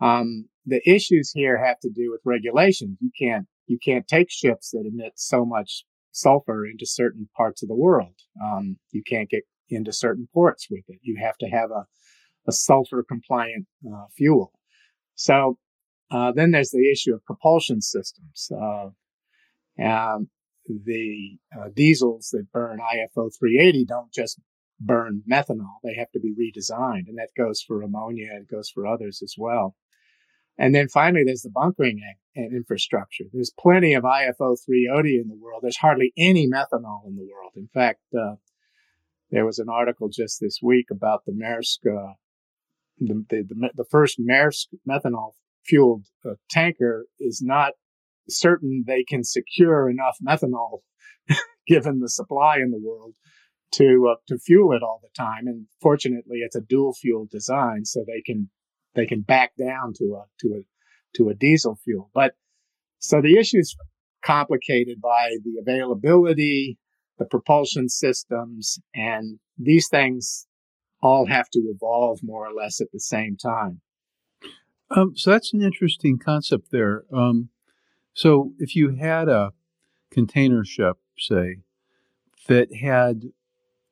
um, 0.00 0.48
the 0.66 0.80
issues 0.88 1.32
here 1.32 1.62
have 1.62 1.78
to 1.80 1.90
do 1.90 2.10
with 2.10 2.20
regulations. 2.24 2.98
You 3.00 3.10
can't 3.18 3.46
you 3.66 3.78
can't 3.78 4.06
take 4.06 4.30
ships 4.30 4.70
that 4.70 4.84
emit 4.86 5.12
so 5.16 5.44
much 5.44 5.84
sulfur 6.12 6.66
into 6.66 6.86
certain 6.86 7.28
parts 7.36 7.62
of 7.62 7.68
the 7.68 7.74
world. 7.74 8.14
Um, 8.42 8.76
you 8.92 9.02
can't 9.02 9.28
get 9.28 9.44
into 9.68 9.92
certain 9.92 10.28
ports 10.32 10.68
with 10.70 10.84
it. 10.88 10.98
You 11.02 11.16
have 11.20 11.36
to 11.38 11.46
have 11.46 11.70
a, 11.70 11.86
a 12.46 12.52
sulfur 12.52 13.02
compliant 13.02 13.66
uh, 13.86 14.04
fuel. 14.16 14.52
So 15.14 15.58
uh, 16.10 16.32
then 16.32 16.50
there's 16.50 16.70
the 16.70 16.90
issue 16.90 17.14
of 17.14 17.24
propulsion 17.24 17.80
systems. 17.80 18.50
Uh, 18.52 18.90
um, 19.82 20.28
the 20.68 21.38
uh, 21.58 21.68
diesels 21.74 22.30
that 22.32 22.52
burn 22.52 22.78
IFO 22.78 23.30
380 23.38 23.84
don't 23.86 24.12
just 24.12 24.40
burn 24.80 25.22
methanol; 25.30 25.76
they 25.82 25.94
have 25.94 26.10
to 26.12 26.20
be 26.20 26.32
redesigned, 26.34 27.08
and 27.08 27.18
that 27.18 27.30
goes 27.36 27.60
for 27.60 27.82
ammonia. 27.82 28.30
It 28.34 28.48
goes 28.50 28.70
for 28.70 28.86
others 28.86 29.20
as 29.22 29.34
well. 29.36 29.74
And 30.56 30.74
then 30.74 30.88
finally, 30.88 31.24
there's 31.24 31.42
the 31.42 31.50
bunkering 31.50 32.00
infrastructure. 32.36 33.24
There's 33.32 33.52
plenty 33.58 33.94
of 33.94 34.04
IFO 34.04 34.56
380 34.64 35.20
in 35.20 35.28
the 35.28 35.38
world. 35.40 35.60
There's 35.62 35.76
hardly 35.76 36.12
any 36.16 36.48
methanol 36.48 37.06
in 37.06 37.16
the 37.16 37.26
world. 37.30 37.52
In 37.56 37.68
fact, 37.74 38.00
uh, 38.16 38.36
there 39.30 39.44
was 39.44 39.58
an 39.58 39.68
article 39.68 40.08
just 40.08 40.38
this 40.40 40.60
week 40.62 40.86
about 40.92 41.24
the 41.26 41.32
Maersk, 41.32 41.78
uh, 41.86 42.14
the, 42.98 43.24
the, 43.28 43.70
the, 43.74 43.84
first 43.90 44.20
Maersk 44.20 44.66
methanol 44.88 45.32
fueled 45.64 46.06
uh, 46.24 46.34
tanker 46.50 47.06
is 47.18 47.42
not 47.42 47.72
certain 48.28 48.84
they 48.86 49.02
can 49.02 49.24
secure 49.24 49.90
enough 49.90 50.16
methanol 50.24 50.80
given 51.66 52.00
the 52.00 52.08
supply 52.08 52.56
in 52.56 52.70
the 52.70 52.80
world 52.80 53.16
to 53.72 54.08
uh, 54.12 54.16
to 54.28 54.38
fuel 54.38 54.72
it 54.72 54.82
all 54.82 55.00
the 55.02 55.08
time. 55.16 55.46
And 55.46 55.66
fortunately, 55.82 56.38
it's 56.38 56.56
a 56.56 56.60
dual 56.60 56.94
fuel 56.94 57.26
design, 57.30 57.84
so 57.84 58.04
they 58.06 58.22
can 58.24 58.50
they 58.94 59.06
can 59.06 59.22
back 59.22 59.52
down 59.56 59.92
to 59.98 60.04
a 60.14 60.24
to 60.40 60.54
a 60.54 60.60
to 61.16 61.28
a 61.28 61.34
diesel 61.34 61.78
fuel. 61.84 62.10
But 62.14 62.34
so 62.98 63.20
the 63.20 63.38
issue 63.38 63.58
is 63.58 63.76
complicated 64.24 65.00
by 65.00 65.36
the 65.44 65.58
availability, 65.60 66.78
the 67.18 67.26
propulsion 67.26 67.88
systems, 67.88 68.78
and 68.94 69.38
these 69.58 69.88
things 69.88 70.46
all 71.02 71.26
have 71.26 71.48
to 71.50 71.60
evolve 71.60 72.20
more 72.22 72.46
or 72.46 72.52
less 72.52 72.80
at 72.80 72.90
the 72.92 73.00
same 73.00 73.36
time. 73.36 73.80
Um, 74.90 75.16
so 75.16 75.30
that's 75.30 75.52
an 75.52 75.62
interesting 75.62 76.18
concept 76.18 76.70
there. 76.70 77.04
Um, 77.12 77.50
so 78.14 78.52
if 78.58 78.74
you 78.74 78.94
had 78.96 79.28
a 79.28 79.52
container 80.10 80.64
ship, 80.64 80.96
say, 81.18 81.58
that 82.48 82.74
had, 82.74 83.22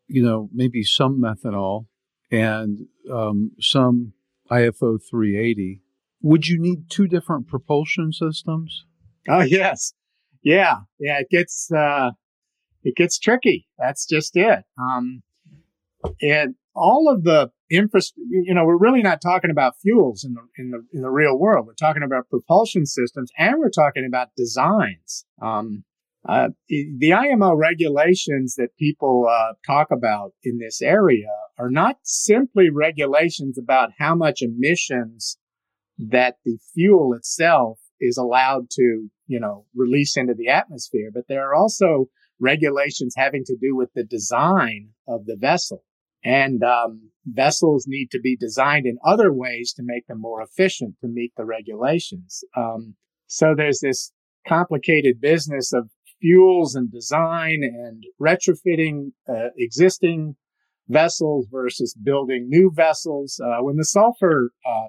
you 0.07 0.23
know, 0.23 0.49
maybe 0.53 0.83
some 0.83 1.21
methanol 1.21 1.87
and 2.31 2.87
um, 3.13 3.53
some 3.61 4.13
IFO 4.53 5.01
380, 5.03 5.81
would 6.21 6.47
you 6.47 6.61
need 6.61 6.91
two 6.91 7.09
different 7.09 7.49
propulsion 7.49 8.13
systems? 8.13 8.85
Oh 9.29 9.41
yes, 9.41 9.95
yeah, 10.43 10.81
yeah. 10.99 11.21
It 11.21 11.31
gets 11.31 11.71
uh, 11.73 12.11
it 12.83 12.97
gets 12.97 13.19
tricky. 13.19 13.67
That's 13.79 14.07
just 14.07 14.37
it. 14.37 14.65
Um, 14.79 15.23
and 16.21 16.55
all 16.75 17.09
of 17.13 17.25
the 17.25 17.51
infrastructure, 17.71 18.21
you 18.29 18.55
know, 18.55 18.65
we're 18.65 18.79
really 18.79 19.03
not 19.03 19.21
talking 19.23 19.51
about 19.51 19.75
fuels 19.81 20.25
in 20.25 20.35
the 20.35 20.41
in 20.59 20.71
the 20.71 20.85
in 20.93 21.03
the 21.03 21.11
real 21.11 21.39
world. 21.39 21.67
We're 21.67 21.75
talking 21.75 22.03
about 22.03 22.29
propulsion 22.29 22.87
systems, 22.87 23.31
and 23.39 23.57
we're 23.59 23.71
talking 23.71 24.05
about 24.07 24.29
designs. 24.37 25.25
Um, 25.41 25.85
uh, 26.29 26.51
the 26.69 27.13
IMO 27.13 27.55
regulations 27.55 28.55
that 28.55 28.77
people 28.79 29.27
uh, 29.29 29.55
talk 29.67 29.89
about 29.91 30.33
in 30.45 30.59
this 30.59 30.81
area 30.81 31.27
are 31.59 31.71
not 31.71 31.97
simply 32.03 32.69
regulations 32.71 33.59
about 33.59 33.91
how 33.99 34.15
much 34.15 34.43
emissions 34.43 35.39
that 35.99 36.37
the 36.45 36.59
fuel 36.75 37.15
itself 37.15 37.79
is 38.01 38.17
allowed 38.17 38.71
to, 38.71 39.09
you 39.27 39.39
know, 39.39 39.67
release 39.75 40.17
into 40.17 40.35
the 40.35 40.49
atmosphere, 40.49 41.11
but 41.13 41.25
there 41.29 41.49
are 41.49 41.55
also 41.55 42.07
regulations 42.41 43.15
having 43.17 43.45
to 43.45 43.57
do 43.61 43.77
with 43.77 43.91
the 43.95 44.05
design 44.05 44.89
of 45.07 45.27
the 45.27 45.37
vessel. 45.39 45.85
And 46.25 46.63
um, 46.63 47.11
vessels 47.27 47.85
need 47.87 48.11
to 48.13 48.21
be 48.21 48.37
designed 48.37 48.87
in 48.87 48.99
other 49.05 49.33
ways 49.33 49.73
to 49.75 49.83
make 49.85 50.07
them 50.07 50.21
more 50.21 50.43
efficient 50.43 50.97
to 51.01 51.09
meet 51.09 51.33
the 51.37 51.45
regulations. 51.45 52.45
Um, 52.57 52.95
so 53.27 53.55
there's 53.57 53.81
this 53.81 54.13
complicated 54.47 55.21
business 55.21 55.73
of 55.73 55.91
fuels 56.21 56.75
and 56.75 56.91
design 56.91 57.63
and 57.63 58.05
retrofitting 58.21 59.13
uh, 59.29 59.49
existing 59.57 60.37
vessels 60.93 61.47
versus 61.51 61.95
building 61.95 62.49
new 62.49 62.71
vessels. 62.75 63.41
Uh, 63.43 63.63
when 63.63 63.77
the 63.77 63.85
sulfur 63.85 64.51
uh, 64.67 64.89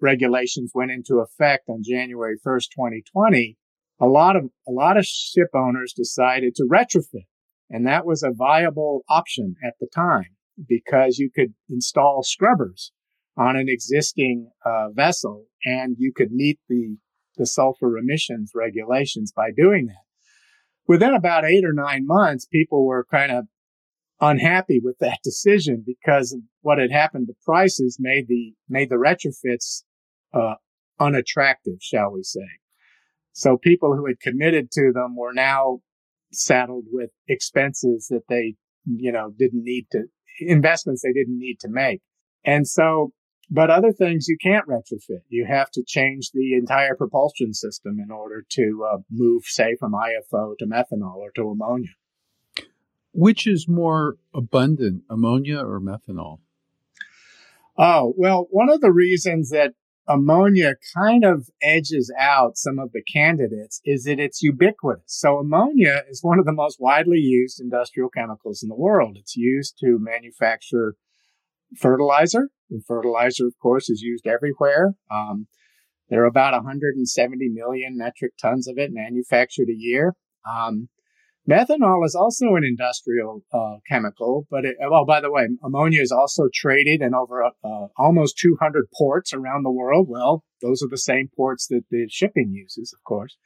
regulations 0.00 0.72
went 0.74 0.90
into 0.90 1.18
effect 1.18 1.68
on 1.68 1.82
January 1.82 2.36
1st, 2.44 2.70
2020, 2.74 3.56
a 4.00 4.06
lot 4.06 4.36
of 4.36 4.44
a 4.68 4.70
lot 4.70 4.96
of 4.96 5.04
ship 5.04 5.48
owners 5.54 5.92
decided 5.92 6.54
to 6.54 6.68
retrofit, 6.70 7.26
and 7.68 7.86
that 7.86 8.06
was 8.06 8.22
a 8.22 8.30
viable 8.30 9.02
option 9.08 9.56
at 9.66 9.74
the 9.80 9.88
time 9.92 10.36
because 10.68 11.18
you 11.18 11.30
could 11.34 11.54
install 11.68 12.22
scrubbers 12.22 12.92
on 13.36 13.56
an 13.56 13.68
existing 13.68 14.50
uh, 14.64 14.90
vessel, 14.90 15.46
and 15.64 15.96
you 15.98 16.12
could 16.14 16.30
meet 16.30 16.58
the 16.68 16.96
the 17.36 17.46
sulfur 17.46 17.96
emissions 17.96 18.52
regulations 18.54 19.32
by 19.34 19.50
doing 19.56 19.86
that. 19.86 20.04
Within 20.86 21.14
about 21.14 21.44
eight 21.44 21.64
or 21.64 21.72
nine 21.72 22.06
months, 22.06 22.46
people 22.46 22.86
were 22.86 23.06
kind 23.10 23.30
of 23.30 23.46
unhappy 24.20 24.80
with 24.82 24.98
that 24.98 25.18
decision 25.24 25.84
because 25.86 26.36
what 26.62 26.78
had 26.78 26.90
happened 26.90 27.28
to 27.28 27.34
prices 27.44 27.98
made 28.00 28.28
the 28.28 28.54
made 28.68 28.90
the 28.90 28.96
retrofits 28.96 29.82
uh, 30.32 30.54
unattractive, 31.00 31.78
shall 31.80 32.12
we 32.12 32.22
say. 32.22 32.48
So 33.32 33.56
people 33.56 33.94
who 33.94 34.06
had 34.06 34.20
committed 34.20 34.70
to 34.72 34.92
them 34.92 35.16
were 35.16 35.32
now 35.32 35.80
saddled 36.32 36.86
with 36.90 37.10
expenses 37.28 38.08
that 38.10 38.22
they, 38.28 38.56
you 38.84 39.12
know, 39.12 39.32
didn't 39.38 39.62
need 39.62 39.86
to, 39.92 40.04
investments 40.40 41.02
they 41.02 41.12
didn't 41.12 41.38
need 41.38 41.60
to 41.60 41.68
make. 41.68 42.00
And 42.44 42.66
so, 42.66 43.12
but 43.50 43.70
other 43.70 43.92
things 43.92 44.28
you 44.28 44.36
can't 44.42 44.66
retrofit. 44.66 45.22
You 45.28 45.46
have 45.48 45.70
to 45.70 45.82
change 45.86 46.30
the 46.32 46.54
entire 46.54 46.94
propulsion 46.94 47.54
system 47.54 47.98
in 48.02 48.10
order 48.10 48.44
to 48.50 48.86
uh, 48.92 48.98
move, 49.10 49.44
say, 49.44 49.76
from 49.78 49.92
IFO 49.92 50.56
to 50.58 50.66
methanol 50.66 51.16
or 51.16 51.30
to 51.36 51.48
ammonia. 51.48 51.88
Which 53.18 53.48
is 53.48 53.66
more 53.66 54.14
abundant, 54.32 55.02
ammonia 55.10 55.58
or 55.58 55.80
methanol? 55.80 56.38
Oh, 57.76 58.14
well, 58.16 58.46
one 58.52 58.70
of 58.70 58.80
the 58.80 58.92
reasons 58.92 59.50
that 59.50 59.72
ammonia 60.06 60.76
kind 60.94 61.24
of 61.24 61.48
edges 61.60 62.14
out 62.16 62.56
some 62.56 62.78
of 62.78 62.92
the 62.92 63.02
candidates 63.02 63.80
is 63.84 64.04
that 64.04 64.20
it's 64.20 64.40
ubiquitous. 64.40 65.02
So 65.06 65.38
ammonia 65.38 66.04
is 66.08 66.22
one 66.22 66.38
of 66.38 66.44
the 66.44 66.52
most 66.52 66.76
widely 66.78 67.18
used 67.18 67.60
industrial 67.60 68.08
chemicals 68.08 68.62
in 68.62 68.68
the 68.68 68.76
world. 68.76 69.16
It's 69.18 69.36
used 69.36 69.74
to 69.80 69.98
manufacture 69.98 70.94
fertilizer. 71.76 72.50
And 72.70 72.86
fertilizer, 72.86 73.48
of 73.48 73.54
course, 73.60 73.90
is 73.90 74.00
used 74.00 74.28
everywhere. 74.28 74.94
Um, 75.10 75.48
there 76.08 76.22
are 76.22 76.26
about 76.26 76.52
170 76.52 77.48
million 77.48 77.98
metric 77.98 78.34
tons 78.40 78.68
of 78.68 78.78
it 78.78 78.92
manufactured 78.92 79.70
a 79.70 79.76
year. 79.76 80.14
Um, 80.48 80.88
Methanol 81.48 82.04
is 82.04 82.14
also 82.14 82.56
an 82.56 82.64
industrial 82.64 83.42
uh, 83.54 83.76
chemical, 83.88 84.46
but 84.50 84.66
it, 84.66 84.76
well, 84.90 85.06
by 85.06 85.20
the 85.20 85.32
way, 85.32 85.48
ammonia 85.64 86.02
is 86.02 86.12
also 86.12 86.42
traded 86.52 87.00
in 87.00 87.14
over 87.14 87.42
uh, 87.42 87.86
almost 87.96 88.36
200 88.38 88.86
ports 88.96 89.32
around 89.32 89.62
the 89.62 89.70
world. 89.70 90.08
Well, 90.10 90.44
those 90.60 90.82
are 90.82 90.88
the 90.90 90.98
same 90.98 91.30
ports 91.34 91.66
that 91.68 91.84
the 91.90 92.06
shipping 92.10 92.52
uses, 92.52 92.92
of 92.92 93.02
course. 93.04 93.38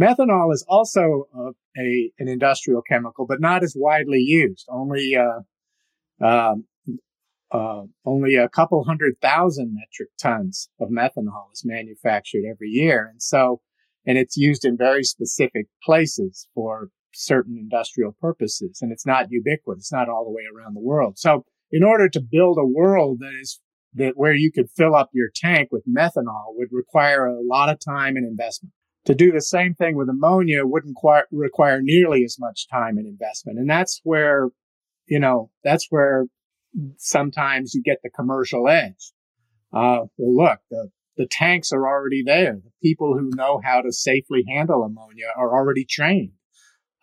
Methanol 0.00 0.54
is 0.54 0.64
also 0.68 1.28
uh, 1.36 1.50
a 1.78 2.10
an 2.18 2.28
industrial 2.28 2.80
chemical, 2.80 3.26
but 3.26 3.42
not 3.42 3.62
as 3.62 3.74
widely 3.76 4.20
used. 4.20 4.66
Only 4.70 5.14
uh, 5.14 6.24
um, 6.24 6.64
uh, 7.52 7.82
only 8.06 8.36
a 8.36 8.48
couple 8.48 8.82
hundred 8.84 9.20
thousand 9.20 9.74
metric 9.74 10.08
tons 10.20 10.70
of 10.80 10.88
methanol 10.88 11.52
is 11.52 11.62
manufactured 11.64 12.44
every 12.50 12.70
year, 12.70 13.06
and 13.10 13.22
so 13.22 13.60
and 14.06 14.16
it's 14.16 14.36
used 14.36 14.64
in 14.64 14.78
very 14.78 15.04
specific 15.04 15.66
places 15.84 16.48
for 16.54 16.88
certain 17.14 17.56
industrial 17.58 18.12
purposes 18.20 18.80
and 18.82 18.92
it's 18.92 19.06
not 19.06 19.30
ubiquitous. 19.30 19.84
It's 19.84 19.92
not 19.92 20.08
all 20.08 20.24
the 20.24 20.30
way 20.30 20.42
around 20.54 20.74
the 20.74 20.80
world. 20.80 21.18
So 21.18 21.44
in 21.70 21.82
order 21.82 22.08
to 22.08 22.20
build 22.20 22.58
a 22.58 22.66
world 22.66 23.18
that 23.20 23.32
is 23.40 23.60
that 23.94 24.16
where 24.16 24.34
you 24.34 24.50
could 24.50 24.70
fill 24.70 24.94
up 24.94 25.10
your 25.12 25.30
tank 25.34 25.68
with 25.70 25.84
methanol 25.86 26.54
would 26.56 26.68
require 26.72 27.26
a 27.26 27.40
lot 27.40 27.68
of 27.68 27.78
time 27.78 28.16
and 28.16 28.26
investment. 28.26 28.72
To 29.06 29.14
do 29.14 29.30
the 29.32 29.40
same 29.40 29.74
thing 29.74 29.96
with 29.96 30.08
ammonia 30.08 30.66
wouldn't 30.66 30.96
quite 30.96 31.24
require 31.30 31.80
nearly 31.80 32.24
as 32.24 32.36
much 32.38 32.66
time 32.68 32.96
and 32.96 33.06
investment. 33.06 33.58
And 33.58 33.68
that's 33.68 34.00
where, 34.02 34.48
you 35.06 35.20
know, 35.20 35.50
that's 35.62 35.86
where 35.90 36.26
sometimes 36.96 37.74
you 37.74 37.82
get 37.82 37.98
the 38.02 38.10
commercial 38.10 38.68
edge. 38.68 39.12
Uh, 39.72 40.06
well, 40.16 40.48
look, 40.48 40.58
the, 40.70 40.90
the 41.16 41.26
tanks 41.30 41.70
are 41.72 41.86
already 41.86 42.22
there. 42.24 42.54
The 42.54 42.70
people 42.82 43.16
who 43.16 43.30
know 43.34 43.60
how 43.62 43.82
to 43.82 43.92
safely 43.92 44.44
handle 44.48 44.82
ammonia 44.82 45.26
are 45.36 45.52
already 45.52 45.84
trained. 45.84 46.32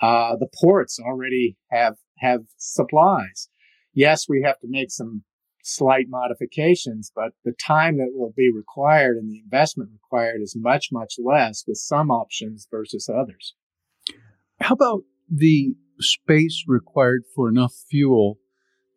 Uh, 0.01 0.35
the 0.35 0.49
ports 0.59 0.99
already 0.99 1.57
have, 1.69 1.95
have 2.17 2.41
supplies. 2.57 3.49
Yes, 3.93 4.27
we 4.27 4.41
have 4.43 4.59
to 4.59 4.67
make 4.67 4.89
some 4.91 5.23
slight 5.63 6.05
modifications, 6.09 7.11
but 7.15 7.33
the 7.45 7.53
time 7.53 7.97
that 7.97 8.11
will 8.13 8.33
be 8.35 8.51
required 8.51 9.17
and 9.17 9.29
the 9.29 9.39
investment 9.39 9.91
required 9.93 10.41
is 10.41 10.55
much, 10.57 10.87
much 10.91 11.15
less 11.23 11.63
with 11.67 11.77
some 11.77 12.09
options 12.09 12.67
versus 12.71 13.09
others. 13.09 13.53
How 14.59 14.73
about 14.73 15.03
the 15.29 15.75
space 15.99 16.63
required 16.67 17.23
for 17.35 17.47
enough 17.47 17.73
fuel 17.89 18.39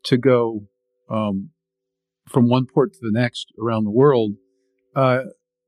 to 0.05 0.17
go 0.17 0.67
um, 1.11 1.51
from 2.29 2.49
one 2.49 2.67
port 2.67 2.95
to 2.95 2.99
the 3.03 3.13
next 3.13 3.53
around 3.61 3.85
the 3.85 3.91
world? 3.91 4.33
Uh, 4.97 5.21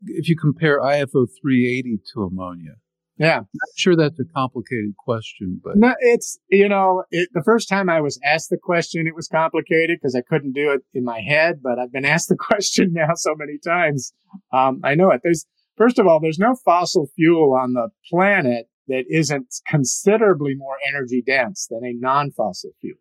if 0.06 0.28
you 0.28 0.36
compare 0.36 0.80
IFO 0.80 1.26
380 1.42 2.00
to 2.12 2.22
ammonia, 2.22 2.76
yeah. 3.18 3.38
I'm 3.38 3.76
sure 3.76 3.96
that's 3.96 4.20
a 4.20 4.24
complicated 4.34 4.94
question, 4.98 5.60
but 5.62 5.76
no, 5.76 5.94
it's 6.00 6.38
you 6.50 6.68
know 6.68 7.04
it, 7.10 7.28
the 7.32 7.42
first 7.42 7.68
time 7.68 7.88
I 7.88 8.00
was 8.00 8.20
asked 8.24 8.50
the 8.50 8.58
question, 8.62 9.06
it 9.06 9.14
was 9.14 9.28
complicated 9.28 9.98
because 10.00 10.14
I 10.14 10.20
couldn't 10.20 10.52
do 10.52 10.72
it 10.72 10.82
in 10.92 11.04
my 11.04 11.20
head. 11.20 11.60
But 11.62 11.78
I've 11.78 11.92
been 11.92 12.04
asked 12.04 12.28
the 12.28 12.36
question 12.40 12.92
now 12.92 13.14
so 13.14 13.34
many 13.36 13.58
times. 13.58 14.12
Um, 14.52 14.80
I 14.84 14.94
know 14.94 15.10
it. 15.10 15.20
There's 15.22 15.46
first 15.76 15.98
of 15.98 16.06
all, 16.06 16.20
there's 16.20 16.38
no 16.38 16.56
fossil 16.64 17.08
fuel 17.16 17.54
on 17.54 17.72
the 17.72 17.88
planet 18.10 18.66
that 18.88 19.04
isn't 19.08 19.52
considerably 19.66 20.54
more 20.54 20.76
energy 20.88 21.22
dense 21.26 21.66
than 21.68 21.84
a 21.84 21.92
non-fossil 21.94 22.70
fuel. 22.80 22.98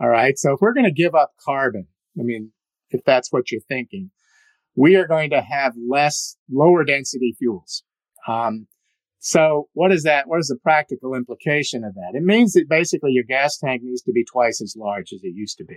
All 0.00 0.08
right. 0.08 0.38
So 0.38 0.52
if 0.52 0.60
we're 0.60 0.74
going 0.74 0.84
to 0.84 0.92
give 0.92 1.14
up 1.14 1.32
carbon, 1.42 1.86
I 2.18 2.22
mean, 2.22 2.52
if 2.90 3.02
that's 3.04 3.32
what 3.32 3.50
you're 3.50 3.60
thinking, 3.62 4.10
we 4.76 4.96
are 4.96 5.06
going 5.06 5.30
to 5.30 5.40
have 5.40 5.74
less 5.88 6.36
lower 6.50 6.84
density 6.84 7.34
fuels. 7.38 7.82
Um, 8.26 8.66
so 9.20 9.68
what 9.74 9.92
is 9.92 10.02
that? 10.04 10.28
What 10.28 10.40
is 10.40 10.48
the 10.48 10.56
practical 10.56 11.14
implication 11.14 11.84
of 11.84 11.94
that? 11.94 12.12
It 12.14 12.22
means 12.22 12.54
that 12.54 12.70
basically 12.70 13.12
your 13.12 13.24
gas 13.24 13.58
tank 13.58 13.82
needs 13.84 14.00
to 14.02 14.12
be 14.12 14.24
twice 14.24 14.62
as 14.62 14.74
large 14.76 15.12
as 15.12 15.20
it 15.22 15.34
used 15.34 15.58
to 15.58 15.64
be. 15.64 15.76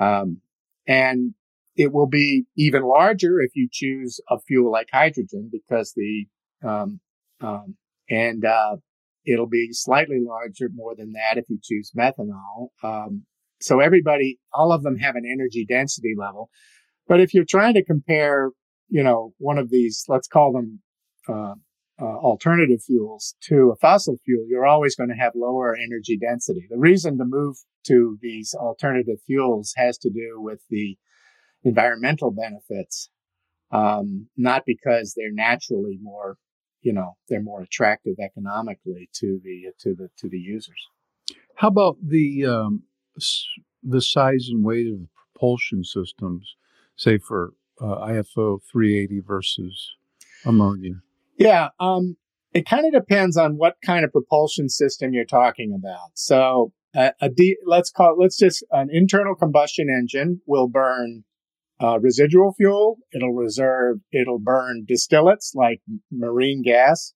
Um, 0.00 0.40
and 0.86 1.34
it 1.76 1.92
will 1.92 2.06
be 2.06 2.44
even 2.56 2.84
larger 2.84 3.40
if 3.40 3.50
you 3.56 3.68
choose 3.70 4.20
a 4.30 4.38
fuel 4.38 4.70
like 4.70 4.88
hydrogen 4.92 5.50
because 5.50 5.92
the, 5.96 6.26
um, 6.66 7.00
um, 7.40 7.76
and, 8.08 8.44
uh, 8.44 8.76
it'll 9.26 9.48
be 9.48 9.70
slightly 9.72 10.20
larger 10.20 10.68
more 10.72 10.94
than 10.94 11.12
that 11.12 11.36
if 11.36 11.46
you 11.48 11.58
choose 11.60 11.90
methanol. 11.98 12.68
Um, 12.84 13.24
so 13.60 13.80
everybody, 13.80 14.38
all 14.52 14.70
of 14.70 14.84
them 14.84 14.98
have 14.98 15.16
an 15.16 15.24
energy 15.28 15.66
density 15.68 16.14
level. 16.16 16.48
But 17.08 17.20
if 17.20 17.34
you're 17.34 17.44
trying 17.44 17.74
to 17.74 17.84
compare, 17.84 18.50
you 18.88 19.02
know, 19.02 19.32
one 19.38 19.58
of 19.58 19.70
these, 19.70 20.04
let's 20.06 20.28
call 20.28 20.52
them, 20.52 20.80
uh, 21.28 21.54
uh, 22.00 22.04
alternative 22.04 22.82
fuels 22.82 23.34
to 23.40 23.70
a 23.70 23.76
fossil 23.76 24.16
fuel, 24.24 24.44
you're 24.48 24.66
always 24.66 24.96
going 24.96 25.10
to 25.10 25.14
have 25.14 25.32
lower 25.36 25.76
energy 25.76 26.18
density. 26.18 26.66
The 26.68 26.78
reason 26.78 27.18
to 27.18 27.24
move 27.24 27.56
to 27.86 28.18
these 28.20 28.54
alternative 28.54 29.18
fuels 29.26 29.72
has 29.76 29.98
to 29.98 30.10
do 30.10 30.40
with 30.40 30.60
the 30.70 30.96
environmental 31.62 32.30
benefits, 32.30 33.10
um, 33.70 34.28
not 34.36 34.64
because 34.66 35.14
they're 35.16 35.32
naturally 35.32 35.98
more, 36.02 36.36
you 36.82 36.92
know, 36.92 37.16
they're 37.28 37.42
more 37.42 37.62
attractive 37.62 38.16
economically 38.18 39.08
to 39.14 39.40
the 39.44 39.72
to 39.78 39.94
the 39.94 40.08
to 40.18 40.28
the 40.28 40.38
users. 40.38 40.88
How 41.56 41.68
about 41.68 41.96
the 42.02 42.44
um, 42.44 42.82
the 43.82 44.02
size 44.02 44.48
and 44.50 44.64
weight 44.64 44.88
of 44.88 45.06
propulsion 45.14 45.84
systems, 45.84 46.56
say 46.96 47.18
for 47.18 47.52
uh, 47.80 48.06
IFO 48.06 48.60
380 48.70 49.20
versus 49.20 49.92
ammonia? 50.44 51.02
Yeah, 51.36 51.68
um, 51.80 52.16
it 52.52 52.66
kind 52.66 52.86
of 52.86 52.92
depends 52.92 53.36
on 53.36 53.56
what 53.56 53.76
kind 53.84 54.04
of 54.04 54.12
propulsion 54.12 54.68
system 54.68 55.12
you're 55.12 55.24
talking 55.24 55.76
about. 55.76 56.10
So, 56.14 56.72
uh, 56.94 57.10
a 57.20 57.28
D, 57.28 57.56
let's 57.66 57.90
call 57.90 58.12
it, 58.12 58.22
let's 58.22 58.38
just 58.38 58.64
an 58.70 58.88
internal 58.92 59.34
combustion 59.34 59.88
engine 59.88 60.40
will 60.46 60.68
burn 60.68 61.24
uh, 61.82 61.98
residual 61.98 62.54
fuel. 62.54 62.98
It'll 63.12 63.34
reserve. 63.34 63.98
It'll 64.12 64.38
burn 64.38 64.86
distillates 64.88 65.54
like 65.54 65.80
marine 66.12 66.62
gas. 66.62 67.12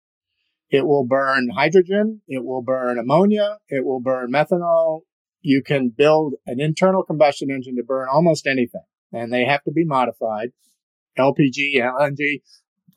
It 0.70 0.86
will 0.86 1.06
burn 1.06 1.50
hydrogen. 1.50 2.20
It 2.26 2.44
will 2.44 2.62
burn 2.62 2.98
ammonia. 2.98 3.58
It 3.68 3.84
will 3.84 4.00
burn 4.00 4.32
methanol. 4.32 5.02
You 5.40 5.62
can 5.62 5.90
build 5.96 6.34
an 6.46 6.60
internal 6.60 7.04
combustion 7.04 7.50
engine 7.50 7.76
to 7.76 7.84
burn 7.84 8.08
almost 8.12 8.46
anything, 8.46 8.82
and 9.12 9.32
they 9.32 9.44
have 9.44 9.62
to 9.64 9.70
be 9.70 9.84
modified. 9.84 10.48
LPG, 11.16 11.76
LNG, 11.76 12.42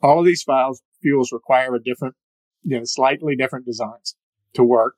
all 0.02 0.18
of 0.18 0.26
these 0.26 0.42
files 0.42 0.82
fuels 1.02 1.32
require 1.32 1.74
a 1.74 1.82
different, 1.82 2.14
you 2.62 2.78
know, 2.78 2.84
slightly 2.84 3.36
different 3.36 3.66
designs 3.66 4.16
to 4.54 4.62
work, 4.62 4.94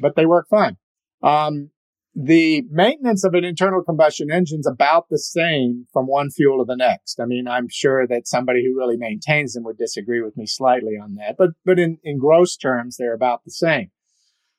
but 0.00 0.16
they 0.16 0.26
work 0.26 0.46
fine. 0.48 0.76
Um, 1.22 1.70
the 2.14 2.62
maintenance 2.70 3.24
of 3.24 3.32
an 3.32 3.44
internal 3.44 3.82
combustion 3.82 4.30
engine 4.30 4.60
is 4.60 4.66
about 4.66 5.06
the 5.08 5.18
same 5.18 5.86
from 5.92 6.06
one 6.06 6.30
fuel 6.30 6.58
to 6.58 6.64
the 6.66 6.76
next. 6.76 7.18
I 7.18 7.24
mean, 7.24 7.48
I'm 7.48 7.68
sure 7.70 8.06
that 8.06 8.28
somebody 8.28 8.62
who 8.62 8.78
really 8.78 8.98
maintains 8.98 9.54
them 9.54 9.64
would 9.64 9.78
disagree 9.78 10.20
with 10.20 10.36
me 10.36 10.46
slightly 10.46 10.92
on 11.02 11.14
that, 11.14 11.36
but, 11.38 11.50
but 11.64 11.78
in, 11.78 11.98
in 12.04 12.18
gross 12.18 12.56
terms, 12.56 12.96
they're 12.98 13.14
about 13.14 13.44
the 13.44 13.50
same. 13.50 13.90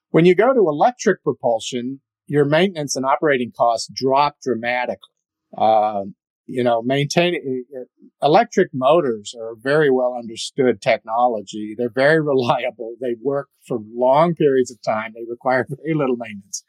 When 0.10 0.26
you 0.26 0.36
go 0.36 0.54
to 0.54 0.60
electric 0.60 1.24
propulsion, 1.24 2.02
your 2.26 2.46
maintenance 2.46 2.96
and 2.96 3.06
operating 3.06 3.52
costs 3.56 3.90
drop 3.94 4.38
dramatically. 4.44 5.10
Uh, 5.56 6.06
you 6.46 6.64
know, 6.64 6.82
maintaining 6.82 7.64
uh, 7.76 8.26
electric 8.26 8.70
motors 8.74 9.34
are 9.40 9.56
very 9.62 9.90
well 9.90 10.16
understood 10.18 10.82
technology. 10.82 11.76
They're 11.78 11.90
very 11.94 12.22
reliable. 12.22 12.96
They 13.00 13.16
work 13.22 13.50
for 13.68 13.80
long 13.94 14.36
periods 14.36 14.72
of 14.72 14.82
time. 14.82 15.14
They 15.16 15.24
require 15.30 15.66
very 15.70 15.94
little 15.94 16.18
maintenance. 16.18 16.64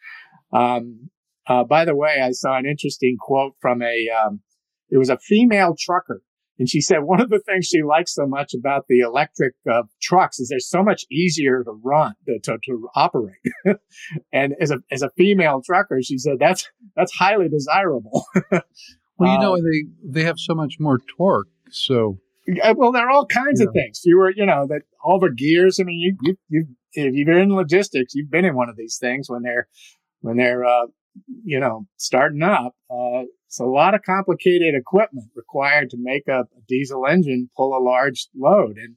Um, 0.53 1.11
uh, 1.47 1.65
by 1.65 1.85
the 1.85 1.97
way, 1.97 2.21
I 2.23 2.31
saw 2.31 2.57
an 2.57 2.67
interesting 2.67 3.17
quote 3.19 3.55
from 3.61 3.83
a, 3.83 4.09
um, 4.09 4.41
it 4.91 4.99
was 4.99 5.11
a 5.11 5.19
female 5.19 5.75
trucker. 5.79 6.23
And 6.57 6.69
she 6.69 6.81
said 6.81 6.99
one 7.03 7.21
of 7.21 7.31
the 7.31 7.43
things 7.45 7.67
she 7.67 7.83
likes 7.83 8.15
so 8.15 8.27
much 8.27 8.55
about 8.55 8.85
the 8.89 9.01
electric 9.01 9.55
uh, 9.71 9.83
trucks 10.01 10.39
is 10.39 10.49
they're 10.49 10.61
so 10.61 10.85
much 10.85 11.05
easier 11.11 11.65
to 11.65 11.73
run, 11.83 12.15
to, 12.27 12.39
to, 12.45 12.59
to 12.65 12.89
operate. 12.95 13.35
and 14.33 14.55
as 14.61 14.71
a, 14.71 14.79
as 14.93 15.03
a 15.03 15.11
female 15.17 15.63
trucker, 15.67 15.99
she 16.01 16.17
said 16.17 16.35
that's, 16.39 16.71
that's 16.95 17.13
highly 17.13 17.49
desirable. 17.49 18.25
Well, 19.19 19.33
you 19.33 19.39
know, 19.39 19.55
um, 19.55 19.61
they 19.63 20.21
they 20.21 20.25
have 20.25 20.39
so 20.39 20.55
much 20.55 20.77
more 20.81 20.99
torque. 21.17 21.49
So, 21.71 22.19
well, 22.75 22.93
there 22.93 23.07
are 23.07 23.11
all 23.11 23.27
kinds 23.27 23.61
yeah. 23.61 23.67
of 23.67 23.73
things. 23.73 24.03
You 24.05 24.19
were, 24.19 24.31
you 24.31 24.47
know, 24.47 24.67
that 24.69 24.83
all 25.03 25.21
the 25.21 25.31
gears. 25.31 25.79
I 25.81 25.85
mean, 25.85 26.01
you 26.01 26.17
you 26.23 26.37
you 26.49 26.67
if 26.93 27.15
you've 27.15 27.27
been 27.27 27.39
in 27.39 27.55
logistics, 27.55 28.15
you've 28.15 28.31
been 28.31 28.45
in 28.45 28.55
one 28.55 28.69
of 28.69 28.77
these 28.77 28.99
things 28.99 29.29
when 29.29 29.43
they're 29.43 29.69
when 30.21 30.37
they're 30.37 30.65
uh, 30.65 30.87
you 31.45 31.61
know 31.61 31.87
starting 31.97 32.43
up. 32.43 32.75
Uh, 32.91 33.25
it's 33.47 33.61
a 33.61 33.65
lot 33.65 33.95
of 33.95 34.03
complicated 34.03 34.75
equipment 34.75 35.31
required 35.37 35.91
to 35.91 35.97
make 35.99 36.27
a, 36.27 36.41
a 36.41 36.61
diesel 36.67 37.07
engine 37.07 37.51
pull 37.57 37.77
a 37.77 37.83
large 37.83 38.27
load, 38.37 38.77
and 38.77 38.97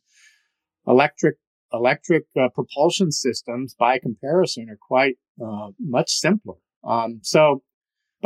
electric 0.88 1.36
electric 1.74 2.24
uh, 2.40 2.50
propulsion 2.56 3.12
systems, 3.12 3.76
by 3.78 4.00
comparison, 4.00 4.70
are 4.70 4.80
quite 4.82 5.18
uh, 5.44 5.70
much 5.80 6.12
simpler. 6.12 6.56
Um, 6.84 7.20
so 7.22 7.62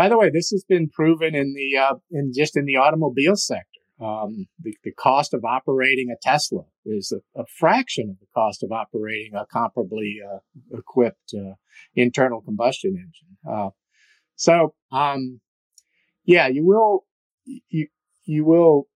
by 0.02 0.10
the 0.10 0.18
way, 0.18 0.32
this 0.32 0.50
has 0.50 0.64
been 0.68 0.90
proven 0.90 1.36
in 1.36 1.54
the 1.54 1.78
uh, 1.78 1.96
in 2.10 2.32
just 2.34 2.58
in 2.58 2.66
the 2.66 2.76
automobile 2.76 3.36
sector. 3.36 3.68
Um, 4.04 4.48
the, 4.60 4.76
the, 4.84 4.92
cost 4.92 5.32
of 5.32 5.46
operating 5.46 6.10
a 6.10 6.18
Tesla 6.20 6.64
is 6.88 7.14
a, 7.16 7.40
a, 7.40 7.46
fraction 7.46 8.10
of 8.10 8.20
the 8.20 8.26
cost 8.34 8.64
of 8.64 8.72
operating 8.72 9.34
a 9.36 9.46
comparably 9.56 10.14
uh, 10.28 10.40
equipped 10.76 11.36
uh, 11.38 11.54
internal 11.94 12.42
combustion 12.42 12.96
engine. 12.96 13.38
Uh, 13.48 13.70
so, 14.36 14.74
um, 14.92 15.40
yeah, 16.26 16.48
you 16.48 16.66
will 16.66 17.06
you 17.46 17.88
you 18.26 18.44
will 18.44 18.88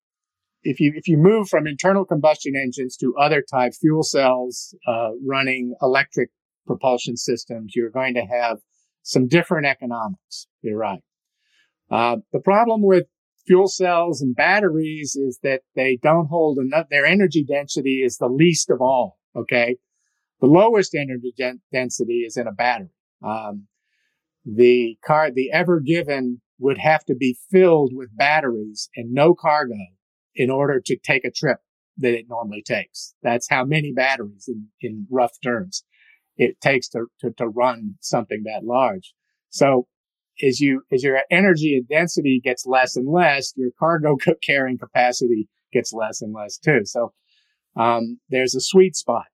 if 0.64 0.80
you 0.80 0.92
if 0.96 1.08
you 1.08 1.18
move 1.18 1.50
from 1.50 1.68
internal 1.68 2.04
combustion 2.04 2.54
engines 2.56 2.98
to 2.98 3.14
other 3.16 3.44
type 3.48 3.74
fuel 3.80 4.02
cells 4.02 4.74
uh, 4.88 5.10
running 5.24 5.76
electric 5.84 6.30
propulsion 6.66 7.16
systems, 7.16 7.74
you're 7.76 7.92
going 7.92 8.16
to 8.16 8.22
have 8.22 8.58
some 9.06 9.28
different 9.28 9.68
economics. 9.68 10.48
You're 10.62 10.80
right. 10.80 11.04
Uh, 11.92 12.18
the 12.34 12.40
problem 12.40 12.82
with 12.82 13.06
fuel 13.46 13.68
cells 13.68 14.20
and 14.20 14.36
batteries 14.36 15.16
is 15.16 15.40
that 15.44 15.62
they 15.76 15.98
don't 16.02 16.26
hold 16.26 16.58
enough. 16.58 16.88
Their 16.90 17.06
energy 17.06 17.46
density 17.48 18.02
is 18.04 18.18
the 18.18 18.28
least 18.28 18.72
of 18.72 18.82
all. 18.82 19.20
Okay. 19.36 19.78
The 20.42 20.48
lowest 20.48 20.96
energy 20.96 21.34
density 21.72 22.22
is 22.22 22.36
in 22.36 22.48
a 22.48 22.52
battery. 22.52 22.90
Um, 23.24 23.68
the 24.44 24.98
car, 25.06 25.30
the 25.32 25.52
Ever 25.52 25.80
Given 25.80 26.42
would 26.58 26.80
have 26.80 27.06
to 27.06 27.16
be 27.16 27.38
filled 27.52 27.92
with 27.94 28.18
batteries 28.18 28.90
and 28.96 29.12
no 29.12 29.36
cargo 29.36 29.76
in 30.34 30.50
order 30.50 30.82
to 30.84 30.98
take 30.98 31.26
a 31.26 31.32
trip 31.32 31.60
that 31.98 32.14
it 32.14 32.26
normally 32.28 32.64
takes. 32.64 33.14
That's 33.22 33.50
how 33.50 33.66
many 33.66 33.94
batteries 33.94 34.46
in, 34.48 34.68
in 34.82 35.08
rough 35.12 35.38
terms 35.44 35.84
it 36.38 36.60
takes 36.62 36.88
to, 36.90 37.06
to, 37.22 37.32
to 37.32 37.48
run 37.48 37.96
something 38.02 38.44
that 38.44 38.66
large. 38.66 39.14
So 39.50 39.88
as 40.44 40.60
you, 40.60 40.82
as 40.92 41.04
your 41.04 41.22
energy 41.32 41.76
and 41.76 41.88
density 41.88 42.42
gets 42.44 42.66
less 42.66 42.96
and 42.96 43.08
less, 43.08 43.54
your 43.56 43.72
cargo 43.80 44.18
carrying 44.44 44.78
capacity 44.78 45.48
gets 45.72 45.94
less 45.94 46.22
and 46.22 46.34
less 46.34 46.58
too. 46.58 46.82
So, 46.84 47.14
um, 47.76 48.20
there's 48.30 48.56
a 48.56 48.62
sweet 48.62 48.96
spot. 48.96 49.26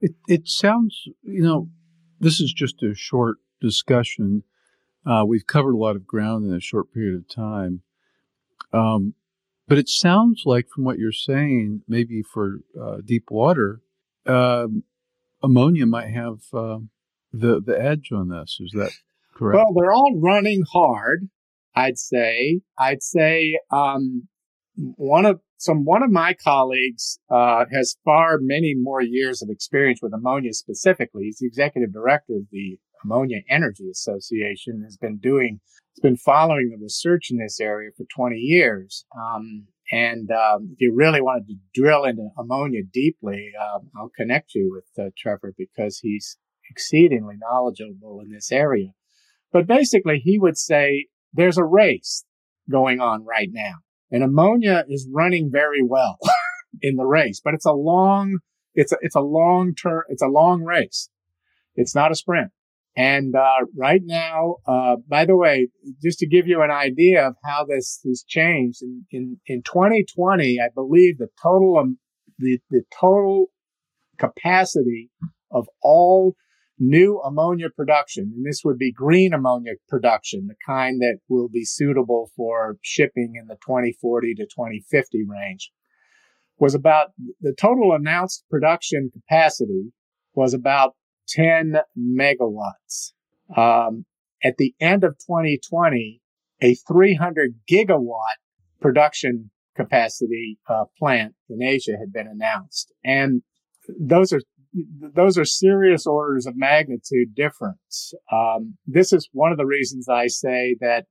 It, 0.00 0.14
it 0.26 0.48
sounds, 0.48 1.04
you 1.22 1.42
know, 1.42 1.68
this 2.18 2.40
is 2.40 2.52
just 2.52 2.82
a 2.82 2.94
short 2.94 3.36
discussion. 3.60 4.42
Uh, 5.06 5.24
we've 5.26 5.46
covered 5.46 5.74
a 5.74 5.78
lot 5.78 5.96
of 5.96 6.06
ground 6.06 6.44
in 6.44 6.54
a 6.54 6.60
short 6.60 6.92
period 6.92 7.14
of 7.14 7.28
time. 7.28 7.82
Um, 8.72 9.14
but 9.68 9.78
it 9.78 9.88
sounds 9.88 10.42
like, 10.44 10.68
from 10.68 10.84
what 10.84 10.98
you're 10.98 11.12
saying, 11.12 11.82
maybe 11.88 12.22
for 12.22 12.58
uh, 12.80 12.96
deep 13.04 13.30
water, 13.30 13.80
um, 14.26 14.82
ammonia 15.42 15.86
might 15.86 16.10
have 16.10 16.40
uh, 16.52 16.78
the 17.32 17.60
the 17.60 17.78
edge 17.78 18.10
on 18.12 18.28
this. 18.28 18.58
Is 18.60 18.72
that 18.72 18.92
correct? 19.34 19.56
Well, 19.56 19.74
they're 19.74 19.92
all 19.92 20.18
running 20.18 20.64
hard. 20.72 21.28
I'd 21.74 21.98
say. 21.98 22.60
I'd 22.78 23.02
say 23.02 23.58
um, 23.70 24.28
one 24.74 25.24
of 25.24 25.40
some 25.58 25.84
one 25.84 26.02
of 26.02 26.10
my 26.10 26.34
colleagues 26.34 27.18
uh, 27.30 27.64
has 27.72 27.96
far 28.04 28.38
many 28.40 28.74
more 28.76 29.02
years 29.02 29.42
of 29.42 29.48
experience 29.48 30.00
with 30.02 30.12
ammonia 30.12 30.52
specifically. 30.52 31.24
He's 31.24 31.38
the 31.38 31.46
executive 31.46 31.92
director 31.92 32.34
of 32.34 32.46
the 32.50 32.78
Ammonia 33.04 33.40
Energy 33.48 33.88
Association. 33.90 34.82
Has 34.84 34.96
been 34.96 35.18
doing, 35.18 35.60
has 35.94 36.00
been 36.02 36.16
following 36.16 36.70
the 36.70 36.82
research 36.82 37.30
in 37.30 37.38
this 37.38 37.60
area 37.60 37.90
for 37.96 38.04
20 38.14 38.36
years. 38.36 39.04
Um, 39.16 39.68
and 39.90 40.30
um, 40.30 40.70
if 40.72 40.80
you 40.80 40.94
really 40.94 41.20
wanted 41.20 41.48
to 41.48 41.56
drill 41.74 42.04
into 42.04 42.28
ammonia 42.38 42.82
deeply, 42.82 43.50
um, 43.60 43.90
I'll 43.96 44.12
connect 44.16 44.54
you 44.54 44.70
with 44.70 45.04
uh, 45.04 45.10
Trevor 45.16 45.54
because 45.56 45.98
he's 45.98 46.38
exceedingly 46.70 47.34
knowledgeable 47.38 48.20
in 48.20 48.30
this 48.30 48.52
area. 48.52 48.92
But 49.52 49.66
basically, 49.66 50.18
he 50.18 50.38
would 50.38 50.56
say 50.56 51.08
there's 51.32 51.58
a 51.58 51.64
race 51.64 52.24
going 52.70 53.00
on 53.00 53.24
right 53.24 53.50
now, 53.52 53.74
and 54.10 54.22
ammonia 54.22 54.84
is 54.88 55.08
running 55.12 55.50
very 55.52 55.82
well 55.82 56.18
in 56.80 56.96
the 56.96 57.04
race. 57.04 57.40
But 57.44 57.54
it's 57.54 57.66
a 57.66 57.72
long, 57.72 58.38
it's 58.74 58.92
a 58.92 58.96
it's 59.02 59.16
a 59.16 59.20
long 59.20 59.74
term, 59.74 60.04
it's 60.08 60.22
a 60.22 60.28
long 60.28 60.62
race. 60.62 61.10
It's 61.74 61.94
not 61.94 62.12
a 62.12 62.14
sprint. 62.14 62.50
And 62.96 63.34
uh, 63.34 63.66
right 63.76 64.02
now, 64.04 64.56
uh, 64.66 64.96
by 65.08 65.24
the 65.24 65.36
way, 65.36 65.68
just 66.02 66.18
to 66.18 66.26
give 66.26 66.46
you 66.46 66.60
an 66.60 66.70
idea 66.70 67.26
of 67.26 67.36
how 67.42 67.64
this 67.64 68.00
has 68.06 68.22
changed, 68.28 68.82
in, 68.82 69.06
in, 69.10 69.40
in 69.46 69.62
2020, 69.62 70.58
I 70.60 70.68
believe 70.74 71.16
the 71.18 71.28
total 71.42 71.78
um, 71.78 71.98
the, 72.38 72.58
the 72.70 72.82
total 72.98 73.46
capacity 74.18 75.10
of 75.50 75.66
all 75.82 76.34
new 76.78 77.20
ammonia 77.20 77.68
production, 77.74 78.32
and 78.34 78.44
this 78.44 78.62
would 78.64 78.78
be 78.78 78.92
green 78.92 79.32
ammonia 79.32 79.74
production, 79.88 80.48
the 80.48 80.54
kind 80.66 81.00
that 81.00 81.18
will 81.28 81.48
be 81.48 81.64
suitable 81.64 82.30
for 82.36 82.76
shipping 82.82 83.34
in 83.40 83.46
the 83.46 83.54
2040 83.54 84.34
to 84.34 84.42
2050 84.44 85.24
range, 85.28 85.70
was 86.58 86.74
about 86.74 87.08
the 87.40 87.54
total 87.58 87.92
announced 87.92 88.44
production 88.50 89.10
capacity 89.12 89.92
was 90.34 90.54
about 90.54 90.94
10 91.28 91.76
megawatts. 91.98 93.12
Um, 93.56 94.04
at 94.44 94.56
the 94.56 94.74
end 94.80 95.04
of 95.04 95.18
2020, 95.18 96.20
a 96.60 96.74
300 96.74 97.54
gigawatt 97.70 98.38
production 98.80 99.50
capacity 99.76 100.58
uh, 100.68 100.84
plant 100.98 101.34
in 101.48 101.62
Asia 101.62 101.96
had 101.98 102.12
been 102.12 102.26
announced, 102.26 102.92
and 103.04 103.42
those 103.98 104.32
are 104.32 104.40
those 105.14 105.36
are 105.36 105.44
serious 105.44 106.06
orders 106.06 106.46
of 106.46 106.56
magnitude 106.56 107.34
difference. 107.34 108.14
Um, 108.32 108.78
this 108.86 109.12
is 109.12 109.28
one 109.32 109.52
of 109.52 109.58
the 109.58 109.66
reasons 109.66 110.08
I 110.08 110.28
say 110.28 110.76
that 110.80 111.06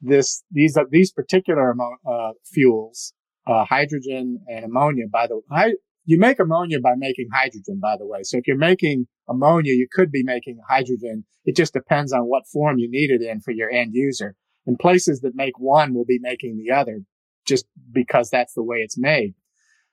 this 0.00 0.42
these 0.50 0.78
these 0.90 1.12
particular 1.12 1.74
uh, 2.06 2.32
fuels, 2.44 3.14
uh, 3.46 3.64
hydrogen 3.64 4.40
and 4.46 4.64
ammonia. 4.64 5.06
By 5.10 5.26
the 5.26 5.40
way, 5.50 5.76
you 6.04 6.18
make 6.18 6.38
ammonia 6.38 6.80
by 6.80 6.94
making 6.96 7.28
hydrogen, 7.32 7.80
by 7.80 7.96
the 7.98 8.06
way. 8.06 8.20
So 8.22 8.36
if 8.36 8.46
you're 8.46 8.56
making 8.56 9.06
ammonia, 9.28 9.72
you 9.72 9.88
could 9.90 10.10
be 10.10 10.22
making 10.22 10.58
hydrogen. 10.68 11.24
It 11.44 11.56
just 11.56 11.72
depends 11.72 12.12
on 12.12 12.22
what 12.22 12.46
form 12.46 12.78
you 12.78 12.90
need 12.90 13.10
it 13.10 13.22
in 13.22 13.40
for 13.40 13.52
your 13.52 13.70
end 13.70 13.90
user. 13.94 14.36
And 14.66 14.78
places 14.78 15.20
that 15.20 15.34
make 15.34 15.58
one 15.58 15.94
will 15.94 16.04
be 16.04 16.18
making 16.20 16.56
the 16.56 16.74
other 16.74 17.00
just 17.46 17.66
because 17.92 18.30
that's 18.30 18.54
the 18.54 18.62
way 18.62 18.78
it's 18.78 18.98
made. 18.98 19.34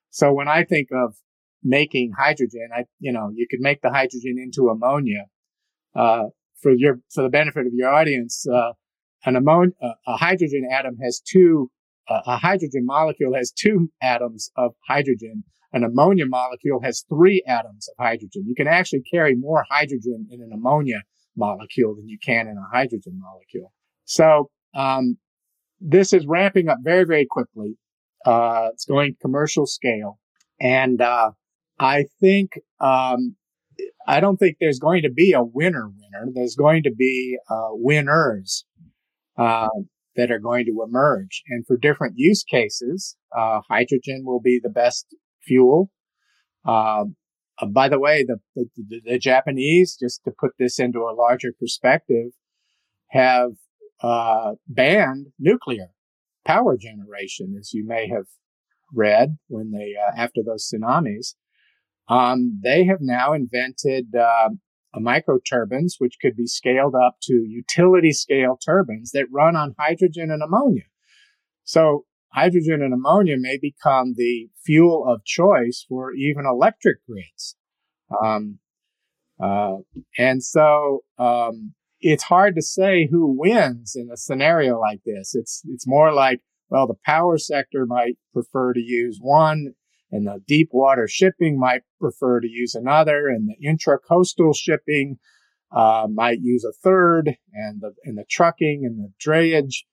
So 0.09 0.33
when 0.33 0.47
I 0.47 0.63
think 0.63 0.89
of 0.91 1.15
making 1.63 2.11
hydrogen, 2.17 2.69
I, 2.75 2.85
you 2.99 3.11
know, 3.11 3.31
you 3.33 3.47
could 3.49 3.59
make 3.59 3.81
the 3.81 3.91
hydrogen 3.91 4.37
into 4.37 4.69
ammonia. 4.69 5.25
Uh, 5.95 6.25
for 6.61 6.71
your, 6.71 6.99
for 7.13 7.23
the 7.23 7.29
benefit 7.29 7.65
of 7.65 7.73
your 7.73 7.89
audience, 7.89 8.45
uh, 8.47 8.73
an 9.25 9.35
ammonia, 9.35 9.73
uh, 9.81 9.93
a 10.07 10.17
hydrogen 10.17 10.67
atom 10.71 10.97
has 11.03 11.19
two, 11.19 11.71
uh, 12.07 12.21
a 12.25 12.37
hydrogen 12.37 12.85
molecule 12.85 13.33
has 13.33 13.51
two 13.51 13.89
atoms 14.01 14.51
of 14.55 14.73
hydrogen 14.87 15.43
an 15.73 15.83
ammonia 15.83 16.25
molecule 16.25 16.81
has 16.81 17.05
three 17.09 17.43
atoms 17.47 17.87
of 17.87 18.03
hydrogen. 18.03 18.43
You 18.45 18.55
can 18.55 18.67
actually 18.67 19.03
carry 19.11 19.35
more 19.35 19.65
hydrogen 19.69 20.27
in 20.29 20.41
an 20.41 20.51
ammonia 20.53 21.01
molecule 21.35 21.95
than 21.95 22.07
you 22.09 22.17
can 22.23 22.47
in 22.47 22.57
a 22.57 22.75
hydrogen 22.75 23.19
molecule. 23.19 23.71
So, 24.05 24.49
um, 24.75 25.17
this 25.79 26.13
is 26.13 26.25
ramping 26.27 26.67
up 26.67 26.77
very, 26.83 27.05
very 27.05 27.25
quickly. 27.25 27.77
Uh, 28.25 28.69
it's 28.73 28.85
going 28.85 29.15
commercial 29.21 29.65
scale. 29.65 30.19
And, 30.59 31.01
uh, 31.01 31.31
I 31.79 32.05
think, 32.19 32.51
um, 32.79 33.35
I 34.05 34.19
don't 34.19 34.37
think 34.37 34.57
there's 34.59 34.79
going 34.79 35.03
to 35.03 35.11
be 35.11 35.33
a 35.33 35.43
winner 35.43 35.87
winner. 35.87 36.31
There's 36.33 36.55
going 36.55 36.83
to 36.83 36.91
be, 36.91 37.37
uh, 37.49 37.69
winners, 37.71 38.65
uh, 39.37 39.69
that 40.15 40.29
are 40.29 40.39
going 40.39 40.65
to 40.65 40.83
emerge. 40.85 41.41
And 41.47 41.65
for 41.65 41.77
different 41.77 42.15
use 42.17 42.43
cases, 42.43 43.15
uh, 43.35 43.61
hydrogen 43.69 44.23
will 44.25 44.41
be 44.41 44.59
the 44.61 44.69
best 44.69 45.15
fuel. 45.43 45.91
Um, 46.65 47.15
uh, 47.59 47.65
by 47.67 47.89
the 47.89 47.99
way, 47.99 48.25
the, 48.25 48.37
the, 48.55 49.01
the, 49.05 49.19
Japanese, 49.19 49.97
just 49.99 50.23
to 50.25 50.31
put 50.31 50.51
this 50.57 50.79
into 50.79 50.99
a 50.99 51.15
larger 51.15 51.53
perspective, 51.57 52.31
have 53.09 53.51
uh, 54.01 54.53
banned 54.67 55.27
nuclear 55.39 55.89
power 56.45 56.77
generation, 56.77 57.55
as 57.59 57.73
you 57.73 57.85
may 57.85 58.07
have 58.07 58.25
read 58.93 59.37
when 59.47 59.71
they 59.71 59.93
uh, 59.95 60.19
after 60.19 60.41
those 60.45 60.69
tsunamis. 60.69 61.35
Um, 62.07 62.59
they 62.63 62.85
have 62.85 62.99
now 62.99 63.33
invented 63.33 64.15
uh, 64.15 64.49
micro 64.95 65.37
turbines, 65.39 65.95
which 65.99 66.17
could 66.21 66.35
be 66.35 66.47
scaled 66.47 66.95
up 66.95 67.17
to 67.23 67.33
utility 67.33 68.11
scale 68.11 68.57
turbines 68.57 69.11
that 69.11 69.27
run 69.31 69.55
on 69.55 69.75
hydrogen 69.79 70.29
and 70.31 70.43
ammonia. 70.43 70.83
So 71.63 72.05
hydrogen 72.33 72.81
and 72.81 72.93
ammonia 72.93 73.35
may 73.37 73.57
become 73.57 74.13
the 74.15 74.49
fuel 74.65 75.05
of 75.07 75.25
choice 75.25 75.85
for 75.87 76.13
even 76.13 76.45
electric 76.45 77.05
grids. 77.05 77.55
Um, 78.23 78.59
uh, 79.41 79.77
and 80.17 80.43
so 80.43 81.03
um, 81.17 81.73
it's 81.99 82.23
hard 82.23 82.55
to 82.55 82.61
say 82.61 83.07
who 83.09 83.35
wins 83.37 83.95
in 83.95 84.09
a 84.11 84.17
scenario 84.17 84.79
like 84.79 85.01
this. 85.05 85.35
It's 85.35 85.63
it's 85.67 85.87
more 85.87 86.13
like 86.13 86.41
well, 86.69 86.87
the 86.87 86.95
power 87.05 87.37
sector 87.37 87.85
might 87.85 88.17
prefer 88.33 88.71
to 88.73 88.79
use 88.79 89.19
one, 89.21 89.73
and 90.09 90.25
the 90.25 90.41
deep 90.47 90.69
water 90.71 91.07
shipping 91.07 91.59
might 91.59 91.81
prefer 91.99 92.39
to 92.39 92.47
use 92.47 92.75
another, 92.75 93.27
and 93.27 93.49
the 93.49 93.67
intracoastal 93.67 94.55
shipping 94.55 95.17
uh, 95.75 96.07
might 96.09 96.39
use 96.39 96.63
a 96.63 96.71
third, 96.71 97.35
and 97.53 97.81
the 97.81 97.93
and 98.05 98.17
the 98.17 98.25
trucking 98.29 98.83
and 98.85 98.99
the 98.99 99.11
drayage 99.21 99.83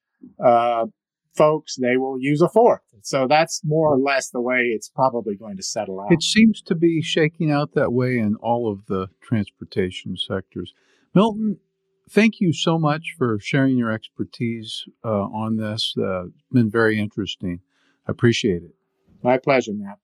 uh, 0.45 0.87
folks, 1.35 1.77
they 1.77 1.97
will 1.97 2.19
use 2.19 2.41
a 2.41 2.49
fourth. 2.49 2.81
So 3.03 3.27
that's 3.29 3.61
more 3.65 3.95
or 3.95 3.99
less 3.99 4.31
the 4.31 4.41
way 4.41 4.73
it's 4.75 4.89
probably 4.89 5.37
going 5.37 5.57
to 5.57 5.63
settle 5.63 6.01
out. 6.01 6.13
It 6.13 6.23
seems 6.23 6.61
to 6.63 6.75
be 6.75 7.01
shaking 7.01 7.51
out 7.51 7.75
that 7.75 7.93
way 7.93 8.19
in 8.19 8.37
all 8.37 8.71
of 8.71 8.87
the 8.87 9.09
transportation 9.23 10.17
sectors. 10.17 10.75
Milton, 11.15 11.59
thank 12.11 12.41
you 12.41 12.53
so 12.53 12.79
much 12.79 13.15
for 13.17 13.39
sharing 13.41 13.77
your 13.79 13.91
expertise 13.91 14.85
uh, 15.05 15.09
on 15.09 15.57
this. 15.57 15.95
Uh, 15.97 16.27
it's 16.27 16.45
been 16.53 16.71
very 16.71 16.99
interesting. 16.99 17.61
I 18.07 18.13
appreciate 18.13 18.63
it. 18.63 18.75
My 19.23 19.39
pleasure, 19.39 19.73
Matt. 19.75 19.99